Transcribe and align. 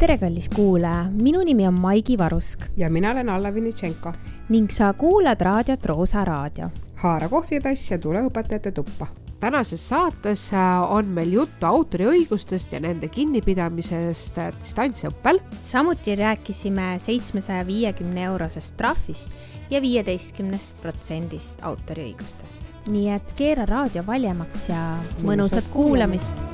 tere, 0.00 0.16
kallis 0.16 0.48
kuulaja, 0.48 1.10
minu 1.12 1.42
nimi 1.44 1.66
on 1.68 1.76
Maigi 1.80 2.16
Varusk 2.18 2.62
ja 2.76 2.88
mina 2.90 3.10
olen 3.10 3.28
Alla 3.28 3.54
Vinitšenko. 3.54 4.12
ning 4.48 4.70
sa 4.70 4.92
kuulad 4.92 5.40
raadiot 5.40 5.86
Roosa 5.86 6.24
Raadio. 6.24 6.70
haara 6.94 7.28
kohvitass 7.28 7.90
ja 7.90 7.98
tule 7.98 8.22
õpetajate 8.22 8.72
tuppa. 8.72 9.06
tänases 9.40 9.88
saates 9.88 10.52
äh, 10.52 10.92
on 10.92 11.06
meil 11.06 11.32
juttu 11.32 11.66
autoriõigustest 11.66 12.72
ja 12.72 12.80
nende 12.80 13.08
kinnipidamisest 13.08 14.38
äh, 14.38 14.52
distantsõppel. 14.60 15.40
samuti 15.64 16.16
rääkisime 16.16 16.98
seitsmesaja 16.98 17.66
viiekümne 17.66 18.24
eurosest 18.24 18.76
trahvist 18.76 19.28
ja 19.70 19.82
viieteistkümnest 19.82 20.80
protsendist 20.82 21.60
autoriõigustest. 21.62 22.62
nii 22.86 23.10
et 23.10 23.32
keera 23.36 23.66
raadio 23.66 24.06
valjemaks 24.06 24.68
ja 24.68 24.96
mõnusat, 24.96 25.24
mõnusat 25.26 25.72
kuulamist, 25.72 26.44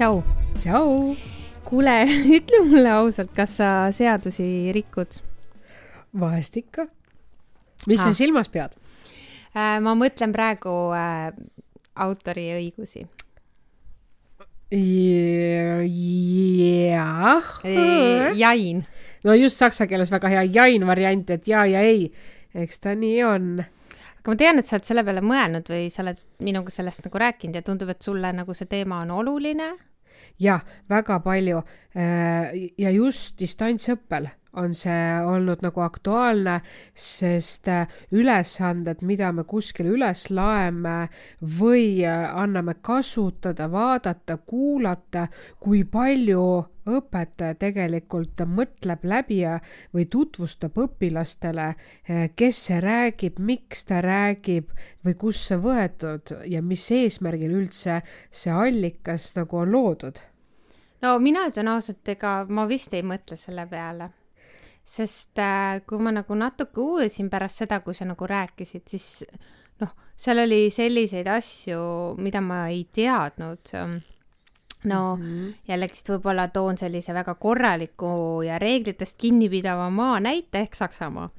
tšau. 0.00 0.22
tšau. 0.56 1.16
kuule, 1.68 1.94
ütle 2.36 2.62
mulle 2.64 2.88
ausalt, 2.88 3.34
kas 3.36 3.58
sa 3.60 3.68
seadusi 3.92 4.72
rikud? 4.72 5.18
vahest 6.16 6.56
ikka. 6.56 6.86
mis 7.84 8.00
sa 8.00 8.14
silmas 8.16 8.48
pead 8.48 8.72
äh,? 9.52 9.76
ma 9.84 9.92
mõtlen 9.92 10.32
praegu 10.32 10.72
äh, 10.96 11.28
autoriõigusi. 12.00 13.04
jah. 16.88 17.60
jain. 18.40 18.80
no 19.20 19.36
just 19.36 19.60
saksa 19.60 19.84
keeles 19.90 20.08
väga 20.16 20.32
hea 20.32 20.46
jain 20.48 20.88
variant, 20.88 21.28
et 21.28 21.44
ja 21.44 21.66
ja 21.68 21.84
ei. 21.84 22.08
eks 22.56 22.80
ta 22.80 22.96
nii 22.96 23.20
on 23.28 23.52
aga 23.60 24.32
ma 24.32 24.40
tean, 24.46 24.64
et 24.64 24.64
sa 24.64 24.78
oled 24.78 24.88
selle 24.88 25.04
peale 25.04 25.20
mõelnud 25.20 25.68
või 25.68 25.92
sa 25.92 26.00
oled 26.06 26.24
minuga 26.40 26.72
sellest 26.72 27.04
nagu 27.04 27.20
rääkinud 27.20 27.60
ja 27.60 27.66
tundub, 27.68 27.92
et 27.92 28.00
sulle 28.00 28.32
nagu 28.32 28.56
see 28.56 28.64
teema 28.64 29.04
on 29.04 29.12
oluline 29.20 29.74
jah, 30.38 30.60
väga 30.88 31.20
palju. 31.24 31.62
Äh, 31.94 32.70
ja 32.78 32.90
just 32.90 33.38
distantsõppel 33.38 34.30
on 34.52 34.74
see 34.74 35.20
olnud 35.26 35.62
nagu 35.62 35.84
aktuaalne, 35.84 36.60
sest 36.94 37.68
äh, 37.68 37.86
ülesanded, 38.12 39.04
mida 39.06 39.32
me 39.32 39.44
kuskil 39.44 39.92
üles 39.94 40.26
laeme 40.30 41.08
või 41.60 42.02
äh, 42.06 42.26
anname 42.34 42.74
kasutada, 42.82 43.70
vaadata, 43.70 44.40
kuulata, 44.46 45.28
kui 45.60 45.84
palju 45.84 46.44
õpetaja 46.90 47.54
tegelikult 47.60 48.40
mõtleb 48.48 49.04
läbi 49.04 49.40
või 49.94 50.06
tutvustab 50.10 50.78
õpilastele, 50.80 51.74
eh, 52.08 52.30
kes 52.36 52.64
see 52.66 52.80
räägib, 52.80 53.38
miks 53.38 53.84
ta 53.84 54.00
räägib 54.04 54.72
või 55.04 55.14
kust 55.14 55.50
see 55.50 55.60
võetud 55.60 56.34
ja 56.46 56.62
mis 56.62 56.90
eesmärgil 56.90 57.52
üldse 57.62 58.00
see 58.30 58.52
allikas 58.52 59.32
nagu 59.36 59.62
on 59.62 59.72
loodud? 59.72 60.24
no 61.02 61.18
mina 61.18 61.46
ütlen 61.48 61.68
ausalt, 61.68 62.08
ega 62.08 62.44
ma 62.48 62.66
vist 62.68 62.94
ei 62.94 63.02
mõtle 63.02 63.36
selle 63.40 63.66
peale 63.66 64.10
sest 64.90 65.38
äh, 65.38 65.80
kui 65.86 66.02
ma 66.02 66.12
nagu 66.14 66.34
natuke 66.34 66.82
uurisin 66.82 67.30
pärast 67.30 67.62
seda, 67.62 67.80
kui 67.84 67.94
sa 67.94 68.08
nagu 68.08 68.26
rääkisid, 68.26 68.86
siis 68.90 69.24
noh, 69.82 69.92
seal 70.18 70.42
oli 70.42 70.64
selliseid 70.74 71.30
asju, 71.30 71.80
mida 72.18 72.42
ma 72.44 72.64
ei 72.72 72.86
teadnud 72.92 73.74
no 74.84 75.16
mm 75.16 75.22
-hmm. 75.22 75.54
jällegist 75.68 76.08
võib-olla 76.08 76.48
toon 76.48 76.78
sellise 76.78 77.14
väga 77.14 77.34
korraliku 77.34 78.42
ja 78.46 78.58
reeglitest 78.58 79.18
kinnipidava 79.18 79.90
maa 79.90 80.20
näite 80.20 80.58
ehk 80.58 80.74
Saksamaa. 80.74 81.30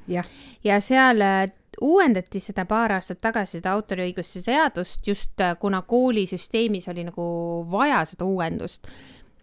ja 0.64 0.80
seal 0.82 1.22
äh, 1.22 1.52
uuendati 1.82 2.40
seda 2.40 2.66
paar 2.66 2.92
aastat 2.92 3.22
tagasi, 3.22 3.60
seda 3.60 3.72
autoriõiguse 3.72 4.42
seadust, 4.42 5.08
just 5.08 5.42
äh, 5.42 5.56
kuna 5.60 5.82
koolisüsteemis 5.82 6.88
oli 6.92 7.04
nagu 7.08 7.26
vaja 7.72 8.06
seda 8.06 8.26
uuendust. 8.26 8.88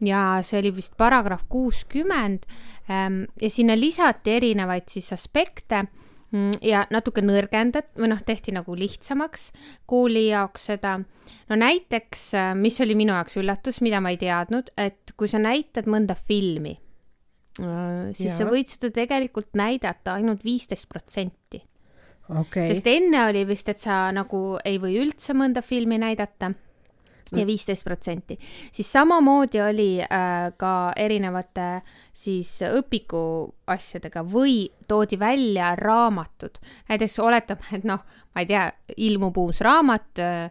Ja 0.00 0.40
see 0.46 0.60
oli 0.60 0.74
vist 0.76 0.96
paragrahv 0.96 1.46
kuuskümmend 1.48 2.46
ähm, 2.90 3.24
ja 3.40 3.50
sinna 3.50 3.74
lisati 3.78 4.36
erinevaid 4.38 4.86
siis 4.92 5.12
aspekte 5.12 5.86
Mm, 6.28 6.58
ja 6.60 6.82
natuke 6.92 7.22
nõrgendat- 7.24 7.94
või 7.96 8.10
noh, 8.12 8.20
tehti 8.20 8.52
nagu 8.52 8.74
lihtsamaks 8.76 9.48
kooli 9.88 10.26
jaoks 10.28 10.66
seda. 10.68 10.98
no 11.48 11.56
näiteks, 11.56 12.34
äh, 12.34 12.54
mis 12.54 12.80
oli 12.80 12.94
minu 12.94 13.12
jaoks 13.12 13.36
üllatus, 13.36 13.80
mida 13.80 14.00
ma 14.00 14.10
ei 14.10 14.16
teadnud, 14.16 14.68
et 14.76 15.12
kui 15.16 15.28
sa 15.28 15.38
näitad 15.38 15.86
mõnda 15.86 16.14
filmi, 16.14 16.78
äh, 17.60 18.12
siis 18.12 18.32
ja. 18.32 18.36
sa 18.36 18.44
võid 18.44 18.68
seda 18.68 18.90
tegelikult 18.90 19.54
näidata 19.54 20.14
ainult 20.14 20.44
viisteist 20.44 20.88
protsenti. 20.88 21.62
Okay. 22.28 22.66
sest 22.66 22.86
enne 22.86 23.24
oli 23.30 23.46
vist, 23.48 23.68
et 23.68 23.80
sa 23.80 24.12
nagu 24.12 24.58
ei 24.62 24.76
või 24.78 24.98
üldse 25.00 25.32
mõnda 25.32 25.62
filmi 25.62 25.96
näidata 25.96 26.52
ja 27.36 27.46
viisteist 27.46 27.84
protsenti. 27.84 28.38
siis 28.72 28.92
samamoodi 28.92 29.60
oli 29.60 29.90
äh, 30.02 30.52
ka 30.56 30.92
erinevate 30.96 31.82
siis 32.14 32.50
õpiku 32.62 33.20
asjadega 33.66 34.24
või 34.24 34.68
toodi 34.88 35.18
välja 35.18 35.74
raamatud. 35.76 36.58
näiteks 36.88 37.18
oletame, 37.18 37.68
et 37.72 37.84
noh, 37.84 38.04
ma 38.34 38.40
ei 38.44 38.46
tea, 38.46 38.72
ilmub 38.96 39.36
uus 39.36 39.60
raamat 39.60 40.18
äh, 40.18 40.50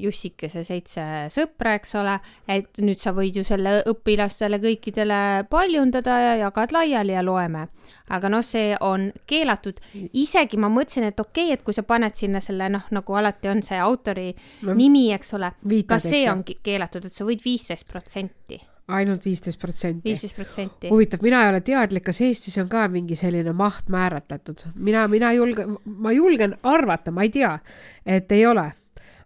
Jussikese 0.00 0.62
seitse 0.64 1.02
sõpra, 1.30 1.74
eks 1.76 1.92
ole, 2.00 2.14
et 2.48 2.78
nüüd 2.80 3.02
sa 3.02 3.12
võid 3.12 3.36
ju 3.36 3.44
selle 3.44 3.82
õpilastele 3.90 4.56
kõikidele 4.62 5.18
paljundada 5.52 6.16
ja 6.24 6.32
jagad 6.46 6.72
laiali 6.72 7.12
ja 7.12 7.22
loeme. 7.22 7.66
aga 8.08 8.28
noh, 8.32 8.42
see 8.42 8.72
on 8.80 9.12
keelatud. 9.26 9.76
isegi 10.12 10.56
ma 10.56 10.72
mõtlesin, 10.72 11.04
et 11.04 11.20
okei 11.20 11.50
okay,, 11.50 11.58
et 11.58 11.62
kui 11.62 11.74
sa 11.76 11.82
paned 11.82 12.16
sinna 12.16 12.40
selle 12.40 12.68
noh, 12.68 12.88
nagu 12.90 13.14
alati 13.14 13.48
on 13.48 13.62
see 13.62 13.78
autori 13.78 14.34
no, 14.62 14.74
nimi, 14.74 15.12
eks 15.12 15.34
ole, 15.34 15.52
ka 15.86 15.98
see 15.98 16.24
on 16.30 16.42
keelatud, 16.42 17.04
et 17.04 17.12
sa 17.12 17.28
võid 17.28 17.44
viisteist 17.44 17.86
protsenti 17.86 18.60
ainult 18.90 19.24
viisteist 19.24 19.60
protsenti. 19.60 20.08
viisteist 20.08 20.34
protsenti. 20.34 20.88
huvitav, 20.88 21.20
mina 21.22 21.44
ei 21.44 21.52
ole 21.52 21.60
teadlik, 21.60 22.04
kas 22.08 22.20
Eestis 22.20 22.58
on 22.58 22.68
ka 22.68 22.88
mingi 22.88 23.16
selline 23.16 23.52
maht 23.52 23.88
määratletud. 23.88 24.64
mina, 24.74 25.06
mina 25.08 25.32
julgen, 25.32 25.76
ma 25.84 26.12
julgen 26.12 26.56
arvata, 26.62 27.10
ma 27.10 27.22
ei 27.22 27.30
tea, 27.30 27.58
et 28.06 28.32
ei 28.32 28.46
ole 28.46 28.72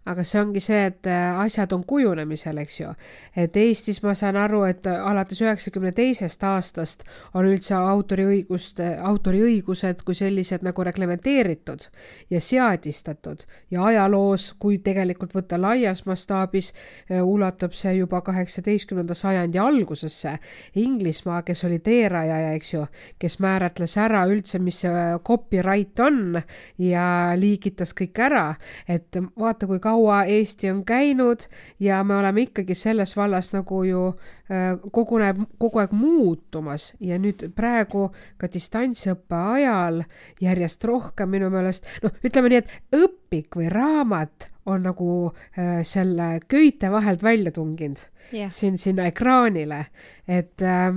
aga 0.05 0.23
see 0.25 0.39
ongi 0.41 0.61
see, 0.61 0.81
et 0.91 1.07
äh, 1.09 1.39
asjad 1.41 1.71
on 1.73 1.83
kujunemisel, 1.87 2.57
eks 2.61 2.79
ju. 2.79 2.91
et 3.35 3.57
Eestis 3.57 4.01
ma 4.05 4.13
saan 4.17 4.37
aru, 4.37 4.61
et 4.69 4.85
äh, 4.85 4.99
alates 5.09 5.41
üheksakümne 5.41 5.91
teisest 5.97 6.43
aastast 6.45 7.03
on 7.33 7.47
üldse 7.49 7.73
autoriõigust, 7.77 8.81
autoriõigused 9.09 10.03
kui 10.05 10.17
sellised 10.17 10.65
nagu 10.65 10.85
reglementeeritud 10.85 11.87
ja 12.29 12.41
seadistatud 12.41 13.47
ja 13.73 13.87
ajaloos, 13.89 14.51
kui 14.61 14.77
tegelikult 14.85 15.33
võtta 15.33 15.57
laias 15.61 16.05
mastaabis, 16.05 16.71
äh, 17.09 17.23
ulatub 17.25 17.73
see 17.73 17.95
juba 17.97 18.21
kaheksateistkümnenda 18.25 19.17
sajandi 19.17 19.59
algusesse. 19.61 20.37
Inglismaa, 20.85 21.41
kes 21.47 21.65
oli 21.65 21.81
teerajaja, 21.81 22.53
eks 22.59 22.73
ju, 22.75 22.85
kes 23.19 23.39
määratles 23.41 23.97
ära 23.97 24.25
üldse, 24.29 24.61
mis 24.61 24.83
see 24.85 24.93
copyright 25.25 25.99
on 26.05 26.37
ja 26.77 27.33
liigitas 27.39 27.95
kõik 27.97 28.21
ära, 28.21 28.45
et 28.87 29.17
vaata, 29.39 29.65
kui 29.65 29.81
kaua 29.81 29.94
kaua 29.95 30.23
Eesti 30.23 30.69
on 30.71 30.85
käinud 30.85 31.47
ja 31.79 32.03
me 32.03 32.15
oleme 32.15 32.41
ikkagi 32.41 32.75
selles 32.75 33.15
vallas 33.17 33.53
nagu 33.53 33.83
ju 33.83 34.07
äh, 34.51 34.79
koguneb 34.91 35.39
kogu 35.57 35.79
aeg 35.79 35.93
muutumas 35.95 36.93
ja 36.99 37.19
nüüd 37.21 37.47
praegu 37.55 38.09
ka 38.37 38.49
distantsõppe 38.51 39.39
ajal 39.55 40.03
järjest 40.41 40.83
rohkem 40.83 41.31
minu 41.31 41.49
meelest, 41.53 41.87
noh, 42.03 42.11
ütleme 42.25 42.51
nii, 42.51 42.63
et 42.63 42.99
õpik 42.99 43.55
või 43.55 43.69
raamat 43.71 44.49
on 44.65 44.83
nagu 44.89 45.09
äh, 45.29 45.79
selle 45.87 46.41
köite 46.51 46.91
vahelt 46.91 47.23
välja 47.23 47.55
tunginud 47.55 48.03
yeah. 48.33 48.51
siin 48.51 48.77
sinna 48.81 49.07
ekraanile, 49.07 49.85
et 50.27 50.61
äh, 50.61 50.91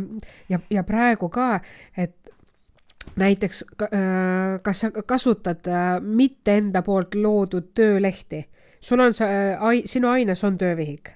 ja, 0.49 0.59
ja 0.71 0.83
praegu 0.83 1.31
ka, 1.31 1.61
et 1.97 2.17
näiteks 3.17 3.65
äh, 3.83 4.61
kas 4.63 4.81
sa 4.81 4.91
kasutad 4.91 5.67
äh, 5.67 6.01
mitte 6.01 6.59
enda 6.59 6.83
poolt 6.83 7.15
loodud 7.15 7.75
töölehti 7.75 8.47
sul 8.81 9.01
on 9.01 9.15
see, 9.15 9.27
äh, 9.27 9.83
sinu 9.85 10.09
aines 10.09 10.45
on 10.45 10.59
töövihik? 10.59 11.15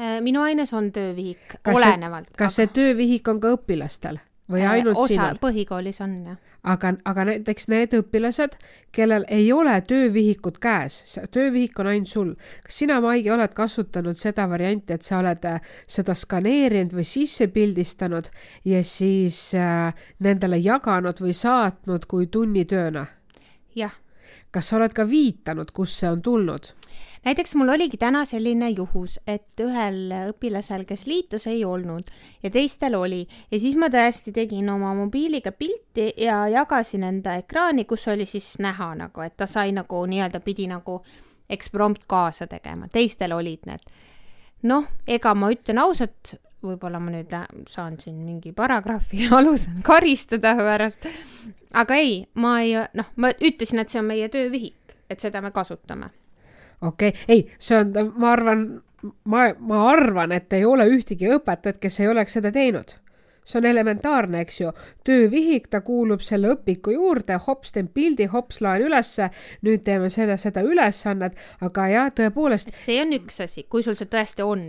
Äh, 0.00 0.20
minu 0.20 0.42
aines 0.42 0.72
on 0.72 0.92
töövihik, 0.92 1.58
olenevalt. 1.70 2.32
kas 2.38 2.56
see 2.58 2.66
töövihik 2.66 3.28
on 3.28 3.40
ka 3.40 3.54
õpilastel 3.54 4.18
või 4.50 4.64
äh, 4.64 4.70
ainult 4.70 4.98
osa, 4.98 5.12
sinul? 5.12 5.38
põhikoolis 5.40 6.00
on 6.04 6.16
jah. 6.26 6.38
aga, 6.62 6.92
aga 7.06 7.24
näiteks 7.30 7.68
need 7.70 7.94
õpilased, 7.96 8.58
kellel 8.92 9.24
ei 9.32 9.46
ole 9.52 9.76
töövihikut 9.86 10.58
käes, 10.62 11.18
töövihik 11.30 11.78
on 11.78 11.92
ainult 11.92 12.10
sul. 12.10 12.34
kas 12.66 12.82
sina, 12.82 12.98
Maigi, 13.04 13.30
oled 13.30 13.54
kasutanud 13.56 14.18
seda 14.20 14.48
varianti, 14.50 14.98
et 14.98 15.06
sa 15.06 15.20
oled 15.22 15.46
seda 15.86 16.14
skaneerinud 16.18 16.96
või 16.98 17.06
sisse 17.08 17.48
pildistanud 17.54 18.30
ja 18.68 18.82
siis 18.84 19.54
äh, 19.54 19.94
nendele 20.18 20.58
jaganud 20.58 21.22
või 21.22 21.36
saatnud 21.38 22.10
kui 22.10 22.26
tunnitööna? 22.26 23.06
jah. 23.78 23.94
Kas 24.54 24.70
sa 24.70 24.78
oled 24.78 24.94
ka 24.94 25.06
viitanud, 25.08 25.72
kust 25.74 25.98
see 26.00 26.10
on 26.10 26.22
tulnud? 26.22 26.70
näiteks 27.24 27.54
mul 27.54 27.72
oligi 27.72 27.96
täna 27.96 28.24
selline 28.28 28.68
juhus, 28.70 29.16
et 29.26 29.60
ühel 29.64 30.12
õpilasel, 30.28 30.84
kes 30.84 31.06
liitus, 31.08 31.46
ei 31.48 31.64
olnud 31.64 32.10
ja 32.42 32.50
teistel 32.52 32.94
oli 32.98 33.22
ja 33.50 33.60
siis 33.60 33.78
ma 33.80 33.88
tõesti 33.92 34.32
tegin 34.36 34.68
oma 34.70 34.92
mobiiliga 34.94 35.52
pilti 35.52 36.12
ja 36.20 36.44
jagasin 36.52 37.06
enda 37.08 37.38
ekraani, 37.40 37.86
kus 37.88 38.06
oli 38.12 38.26
siis 38.28 38.54
näha 38.60 38.92
nagu, 39.00 39.24
et 39.24 39.36
ta 39.36 39.48
sai 39.50 39.72
nagu 39.72 40.04
nii-öelda 40.06 40.40
pidi 40.44 40.68
nagu 40.70 41.00
eksprompt 41.50 42.04
kaasa 42.06 42.46
tegema, 42.46 42.88
teistel 42.88 43.32
olid 43.32 43.66
need. 43.66 43.88
noh, 44.62 44.86
ega 45.06 45.34
ma 45.34 45.50
ütlen 45.52 45.80
ausalt, 45.80 46.36
võib-olla 46.64 47.00
ma 47.02 47.12
nüüd 47.14 47.34
saan 47.70 47.98
siin 48.00 48.22
mingi 48.24 48.54
paragrahvi 48.56 49.28
alusel 49.38 49.82
karistada 49.86 50.54
pärast, 50.58 51.08
aga 51.72 52.00
ei, 52.00 52.24
ma 52.34 52.56
ei, 52.62 52.74
noh, 52.94 53.12
ma 53.16 53.32
ütlesin, 53.34 53.82
et 53.82 53.92
see 53.92 54.02
on 54.02 54.10
meie 54.10 54.28
töövihik, 54.32 54.96
et 55.10 55.20
seda 55.20 55.42
me 55.44 55.52
kasutame. 55.54 56.10
okei 56.80 57.14
okay., 57.14 57.28
ei, 57.28 57.46
see 57.58 57.78
on, 57.80 57.94
ma 58.16 58.32
arvan, 58.32 58.66
ma, 59.24 59.46
ma 59.58 59.86
arvan, 59.92 60.32
et 60.32 60.52
ei 60.52 60.64
ole 60.64 60.88
ühtegi 60.90 61.30
õpetajat, 61.36 61.80
kes 61.82 62.00
ei 62.00 62.12
oleks 62.12 62.38
seda 62.38 62.52
teinud 62.54 62.98
see 63.44 63.58
on 63.60 63.68
elementaarne, 63.68 64.40
eks 64.44 64.60
ju. 64.60 64.72
töövihik, 65.04 65.68
ta 65.72 65.80
kuulub 65.84 66.22
selle 66.24 66.54
õpiku 66.54 66.94
juurde, 66.94 67.36
hops, 67.46 67.74
teen 67.76 67.88
pildi, 67.92 68.26
hops, 68.32 68.60
laen 68.64 68.86
ülesse, 68.86 69.28
nüüd 69.66 69.84
teeme 69.86 70.10
selle, 70.12 70.36
seda 70.40 70.64
ülesannet, 70.64 71.36
aga 71.64 71.88
jah, 71.92 72.10
tõepoolest. 72.20 72.72
see 72.74 73.00
on 73.02 73.14
üks 73.18 73.40
asi, 73.44 73.66
kui 73.70 73.84
sul 73.86 73.98
see 73.98 74.10
tõesti 74.10 74.46
on, 74.46 74.66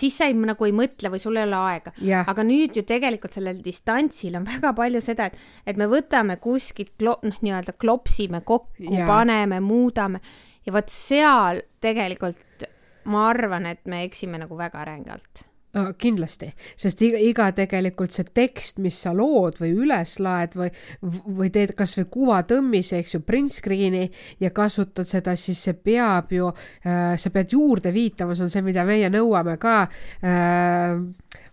siis 0.00 0.18
sa 0.18 0.28
ei, 0.30 0.36
nagu 0.38 0.68
ei 0.68 0.74
mõtle 0.76 1.12
või 1.12 1.22
sul 1.22 1.38
ei 1.40 1.46
ole 1.48 1.60
aega. 1.60 1.94
aga 2.24 2.46
nüüd 2.46 2.80
ju 2.80 2.86
tegelikult 2.88 3.36
sellel 3.36 3.60
distantsil 3.64 4.40
on 4.40 4.48
väga 4.48 4.74
palju 4.76 5.04
seda, 5.04 5.28
et, 5.30 5.38
et 5.66 5.80
me 5.80 5.88
võtame 5.90 6.38
kuskilt, 6.42 6.94
noh, 7.04 7.20
nii-öelda 7.44 7.76
klopsime 7.78 8.40
kokku, 8.44 8.88
paneme, 9.06 9.60
muudame 9.64 10.20
ja 10.64 10.72
vot 10.72 10.88
seal 10.92 11.60
tegelikult 11.84 12.68
ma 13.10 13.28
arvan, 13.28 13.66
et 13.68 13.84
me 13.90 14.04
eksime 14.06 14.40
nagu 14.40 14.56
väga 14.56 14.84
rängalt 14.88 15.44
no 15.74 15.84
kindlasti, 15.98 16.50
sest 16.78 17.02
iga, 17.04 17.20
iga 17.20 17.48
tegelikult 17.56 18.14
see 18.14 18.28
tekst, 18.36 18.78
mis 18.82 18.98
sa 19.04 19.14
lood 19.16 19.58
või 19.62 19.72
üles 19.84 20.16
laed 20.22 20.54
või, 20.58 20.70
või 21.02 21.50
teed 21.54 21.74
kasvõi 21.78 22.06
kuvatõmmise, 22.14 23.00
eks 23.02 23.16
ju, 23.16 23.22
print 23.26 23.54
screen'i 23.54 24.04
ja 24.42 24.52
kasutad 24.54 25.10
seda, 25.10 25.36
siis 25.38 25.62
see 25.66 25.74
peab 25.74 26.32
ju 26.34 26.50
äh,, 26.50 27.14
sa 27.20 27.32
pead 27.34 27.56
juurde 27.56 27.92
viitama, 27.94 28.36
see 28.36 28.46
on 28.46 28.54
see, 28.54 28.64
mida 28.66 28.86
meie 28.88 29.10
nõuame 29.12 29.56
ka 29.62 29.80
äh, 29.84 30.94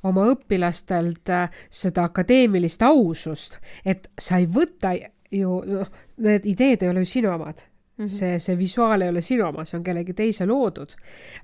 oma 0.07 0.27
õpilastelt 0.33 1.33
äh, 1.33 1.63
seda 1.69 2.05
akadeemilist 2.09 2.85
ausust, 2.85 3.59
et 3.85 4.09
sa 4.17 4.41
ei 4.41 4.47
võta 4.51 4.93
ju, 5.31 5.59
noh, 5.65 5.91
need 6.21 6.47
ideed 6.49 6.83
ei 6.83 6.93
ole 6.93 7.05
ju 7.05 7.13
sinu 7.17 7.33
omad 7.33 7.65
Mm 8.01 8.05
-hmm. 8.05 8.09
see, 8.09 8.39
see 8.39 8.57
visuaal 8.57 9.01
ei 9.01 9.09
ole 9.09 9.21
sinu 9.21 9.45
oma, 9.45 9.65
see 9.65 9.77
on 9.77 9.83
kellegi 9.83 10.13
teise 10.13 10.45
loodud. 10.45 10.95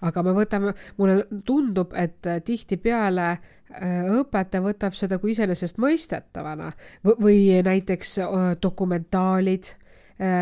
aga 0.01 0.23
me 0.23 0.31
võtame, 0.33 0.73
mulle 0.97 1.27
tundub, 1.45 1.93
et 1.93 2.25
äh, 2.25 2.41
tihtipeale 2.41 3.27
äh, 3.29 4.07
õpetaja 4.21 4.63
võtab 4.63 4.97
seda 4.97 5.19
kui 5.21 5.35
iseenesestmõistetavana 5.35 6.71
või 7.05 7.61
näiteks 7.63 8.17
äh, 8.19 8.47
dokumentaalid, 8.61 9.73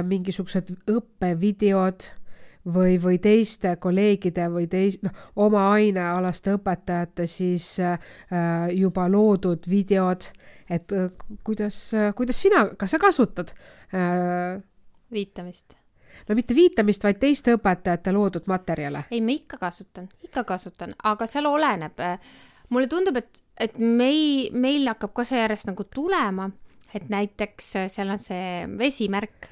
mingisugused 0.07 0.69
õppevideod 0.87 2.07
või, 2.65 2.95
või 3.03 3.17
teiste 3.19 3.75
kolleegide 3.75 4.47
või 4.47 4.69
teis-, 4.71 5.01
noh, 5.03 5.11
oma 5.35 5.65
ainealaste 5.73 6.55
õpetajate 6.55 7.27
siis 7.27 7.73
juba 8.71 9.09
loodud 9.11 9.67
videod, 9.67 10.31
et 10.69 10.95
kuidas, 11.43 11.91
kuidas 12.15 12.41
sina, 12.41 12.69
kas 12.79 12.95
sa 12.95 13.03
kasutad 13.03 13.51
viitamist 15.11 15.75
no 16.29 16.35
mitte 16.35 16.55
viitamist, 16.57 17.03
vaid 17.03 17.19
teiste 17.21 17.55
õpetajate 17.57 18.13
loodud 18.15 18.49
materjale. 18.51 19.05
ei, 19.11 19.21
ma 19.21 19.35
ikka 19.35 19.59
kasutan, 19.61 20.09
ikka 20.23 20.43
kasutan, 20.43 20.95
aga 21.03 21.27
seal 21.27 21.49
oleneb. 21.49 22.05
mulle 22.69 22.87
tundub, 22.91 23.17
et, 23.21 23.41
et 23.57 23.77
mei-, 23.79 24.49
meil 24.53 24.87
hakkab 24.87 25.13
ka 25.13 25.25
see 25.27 25.39
järjest 25.39 25.69
nagu 25.69 25.83
tulema, 25.83 26.49
et 26.93 27.09
näiteks 27.09 27.71
seal 27.93 28.09
on 28.09 28.19
see 28.19 28.65
vesimärk. 28.77 29.49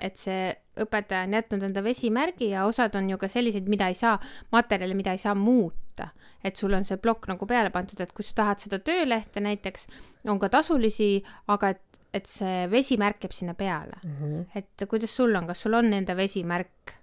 et 0.00 0.16
see 0.20 0.52
õpetaja 0.80 1.24
on 1.24 1.34
jätnud 1.38 1.62
enda 1.68 1.82
vesimärgi 1.84 2.50
ja 2.50 2.66
osad 2.66 2.94
on 2.98 3.08
ju 3.10 3.18
ka 3.18 3.28
sellised, 3.30 3.68
mida 3.70 3.88
ei 3.88 3.96
saa, 3.96 4.18
materjale, 4.52 4.94
mida 4.94 5.14
ei 5.14 5.18
saa 5.18 5.34
muuta. 5.34 6.10
et 6.44 6.56
sul 6.56 6.74
on 6.76 6.84
see 6.84 6.98
plokk 7.00 7.24
nagu 7.30 7.46
peale 7.48 7.70
pandud, 7.72 8.00
et 8.00 8.12
kui 8.12 8.24
sa 8.24 8.34
tahad 8.36 8.60
seda 8.60 8.78
töölehte 8.78 9.40
näiteks, 9.40 9.86
on 10.28 10.38
ka 10.38 10.50
tasulisi, 10.52 11.22
aga 11.48 11.70
et 11.72 11.93
et 12.14 12.30
see 12.30 12.66
vesimärk 12.70 13.24
jääb 13.26 13.34
sinna 13.34 13.54
peale 13.58 13.98
mm. 14.02 14.16
-hmm. 14.20 14.44
et 14.54 14.88
kuidas 14.88 15.16
sul 15.16 15.34
on, 15.34 15.46
kas 15.46 15.62
sul 15.62 15.74
on 15.74 15.92
enda 15.92 16.16
vesimärk? 16.16 16.94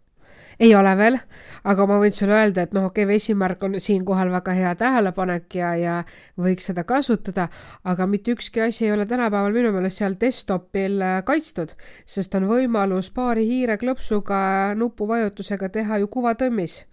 ei 0.62 0.76
ole 0.76 0.92
veel, 0.98 1.18
aga 1.64 1.86
ma 1.90 1.98
võin 2.02 2.14
sulle 2.14 2.36
öelda, 2.38 2.66
et 2.68 2.74
noh, 2.76 2.86
okei 2.90 3.04
okay,, 3.06 3.14
vesimärk 3.16 3.64
on 3.66 3.80
siinkohal 3.82 4.30
väga 4.34 4.54
hea 4.54 4.74
tähelepanek 4.78 5.56
ja, 5.58 5.72
ja 5.80 5.96
võiks 6.38 6.70
seda 6.70 6.84
kasutada, 6.88 7.48
aga 7.84 8.08
mitte 8.10 8.36
ükski 8.36 8.62
asi 8.62 8.86
ei 8.86 8.92
ole 8.94 9.08
tänapäeval 9.10 9.56
minu 9.56 9.72
meelest 9.74 10.02
seal 10.04 10.18
desktopil 10.22 11.02
äh, 11.02 11.24
kaitstud, 11.26 11.74
sest 12.06 12.38
on 12.38 12.46
võimalus 12.52 13.10
paari 13.16 13.48
hiireklõpsuga 13.50 14.76
nupuvajutusega 14.78 15.70
teha 15.70 16.02
ju 16.04 16.12
kuvatõmmis. 16.14 16.84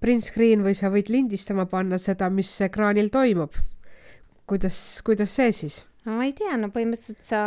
Print 0.00 0.22
screen 0.22 0.62
või 0.62 0.76
sa 0.76 0.92
võid 0.92 1.10
lindistama 1.10 1.66
panna 1.66 1.98
seda, 1.98 2.30
mis 2.30 2.52
ekraanil 2.60 3.10
toimub. 3.10 3.58
kuidas, 4.46 5.02
kuidas 5.02 5.34
see 5.34 5.52
siis? 5.52 5.82
No 6.06 6.16
ma 6.16 6.26
ei 6.28 6.34
tea, 6.36 6.56
no 6.60 6.70
põhimõtteliselt 6.74 7.24
sa, 7.26 7.42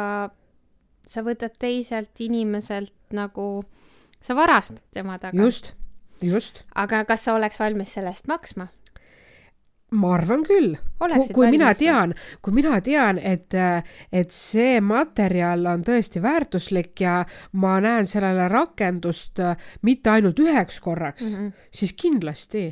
sa 1.08 1.26
võtad 1.26 1.56
teiselt 1.60 2.24
inimeselt 2.24 2.96
nagu, 3.16 3.64
sa 4.22 4.36
varastad 4.38 4.84
tema 4.96 5.18
taga. 5.22 5.40
just, 5.40 5.74
just. 6.22 6.66
aga 6.76 7.06
kas 7.10 7.26
sa 7.28 7.38
oleks 7.40 7.60
valmis 7.62 7.96
selle 7.96 8.14
eest 8.14 8.30
maksma? 8.32 8.70
ma 9.90 10.12
arvan 10.14 10.44
küll. 10.46 10.76
kui, 11.00 11.28
kui 11.34 11.48
mina 11.56 11.72
tean, 11.78 12.14
kui 12.46 12.54
mina 12.54 12.78
tean, 12.86 13.18
et, 13.18 13.56
et 14.14 14.34
see 14.36 14.78
materjal 14.86 15.66
on 15.72 15.86
tõesti 15.86 16.22
väärtuslik 16.22 17.02
ja 17.02 17.24
ma 17.62 17.80
näen 17.82 18.06
sellele 18.06 18.48
rakendust 18.52 19.42
mitte 19.88 20.14
ainult 20.14 20.40
üheks 20.44 20.78
korraks 20.84 21.32
mm, 21.32 21.40
-hmm. 21.40 21.66
siis 21.74 21.96
kindlasti 21.98 22.68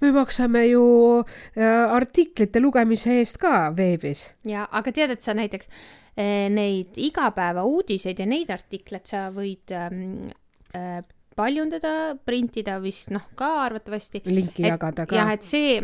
me 0.00 0.12
maksame 0.12 0.66
ju 0.66 0.84
äh, 1.56 1.92
artiklite 1.92 2.60
lugemise 2.60 3.18
eest 3.20 3.38
ka 3.40 3.70
veebis. 3.76 4.30
ja, 4.44 4.66
aga 4.70 4.92
tead, 4.92 5.14
et 5.16 5.24
sa 5.24 5.34
näiteks 5.36 5.68
äh, 5.68 6.48
neid 6.52 6.96
igapäevauudiseid 6.96 8.20
ja 8.20 8.26
neid 8.28 8.50
artikleid 8.52 9.08
sa 9.08 9.28
võid 9.34 9.72
ähm, 9.72 10.28
äh, 10.76 11.00
paljundada, 11.36 12.16
printida 12.24 12.78
vist 12.82 13.10
noh, 13.12 13.24
ka 13.36 13.50
arvatavasti. 13.66 14.24
linki 14.26 14.64
et, 14.64 14.74
jagada 14.74 15.06
ka. 15.06 15.16
jah, 15.16 15.32
et 15.36 15.46
see, 15.46 15.80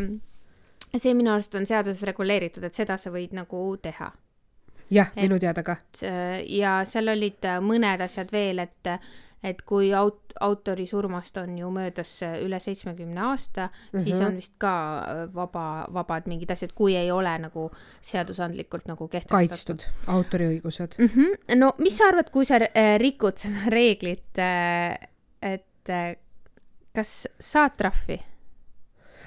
see 0.97 1.17
minu 1.17 1.33
arust 1.35 1.55
on 1.57 1.69
seaduses 1.69 2.05
reguleeritud, 2.09 2.65
et 2.69 2.77
seda 2.77 2.99
sa 3.01 3.13
võid 3.15 3.37
nagu 3.37 3.65
teha 3.83 4.13
jah, 4.93 5.13
minu 5.17 5.41
teada 5.41 5.65
ka. 5.65 5.79
ja 6.05 6.81
seal 6.89 7.13
olid 7.13 7.53
mõned 7.65 8.09
asjad 8.09 8.33
veel, 8.33 8.65
et 8.65 8.97
et 9.43 9.63
kui 9.67 9.91
aut-, 9.97 10.35
autori 10.41 10.87
surmast 10.87 11.37
on 11.43 11.57
ju 11.59 11.71
möödas 11.75 12.15
üle 12.43 12.61
seitsmekümne 12.63 13.21
aasta 13.21 13.69
mm, 13.69 13.99
-hmm. 13.99 14.05
siis 14.05 14.17
mhm. 14.17 14.27
on 14.27 14.37
vist 14.37 14.53
ka 14.59 14.75
äh, 14.99 15.35
vaba, 15.35 15.87
vabad 15.93 16.27
mingid 16.27 16.51
asjad, 16.51 16.73
kui 16.75 16.97
ei 16.97 17.11
ole 17.11 17.39
nagu 17.39 17.71
seadusandlikult 18.03 18.87
nagu 18.87 19.09
kehtestatud. 19.09 19.39
kaitstud 19.39 19.87
autoriõigused 20.07 20.99
mm. 20.99 21.07
-hmm. 21.07 21.57
no 21.57 21.73
mis 21.79 21.99
sa 21.99 22.09
arvad, 22.09 22.31
kui 22.31 22.45
sa 22.45 22.55
äh, 22.55 22.99
rikud 22.99 23.37
seda 23.37 23.71
reeglit, 23.71 24.39
äh, 24.39 24.99
et 25.43 25.91
kas 26.95 27.29
saad 27.41 27.77
trahvi? 27.77 28.21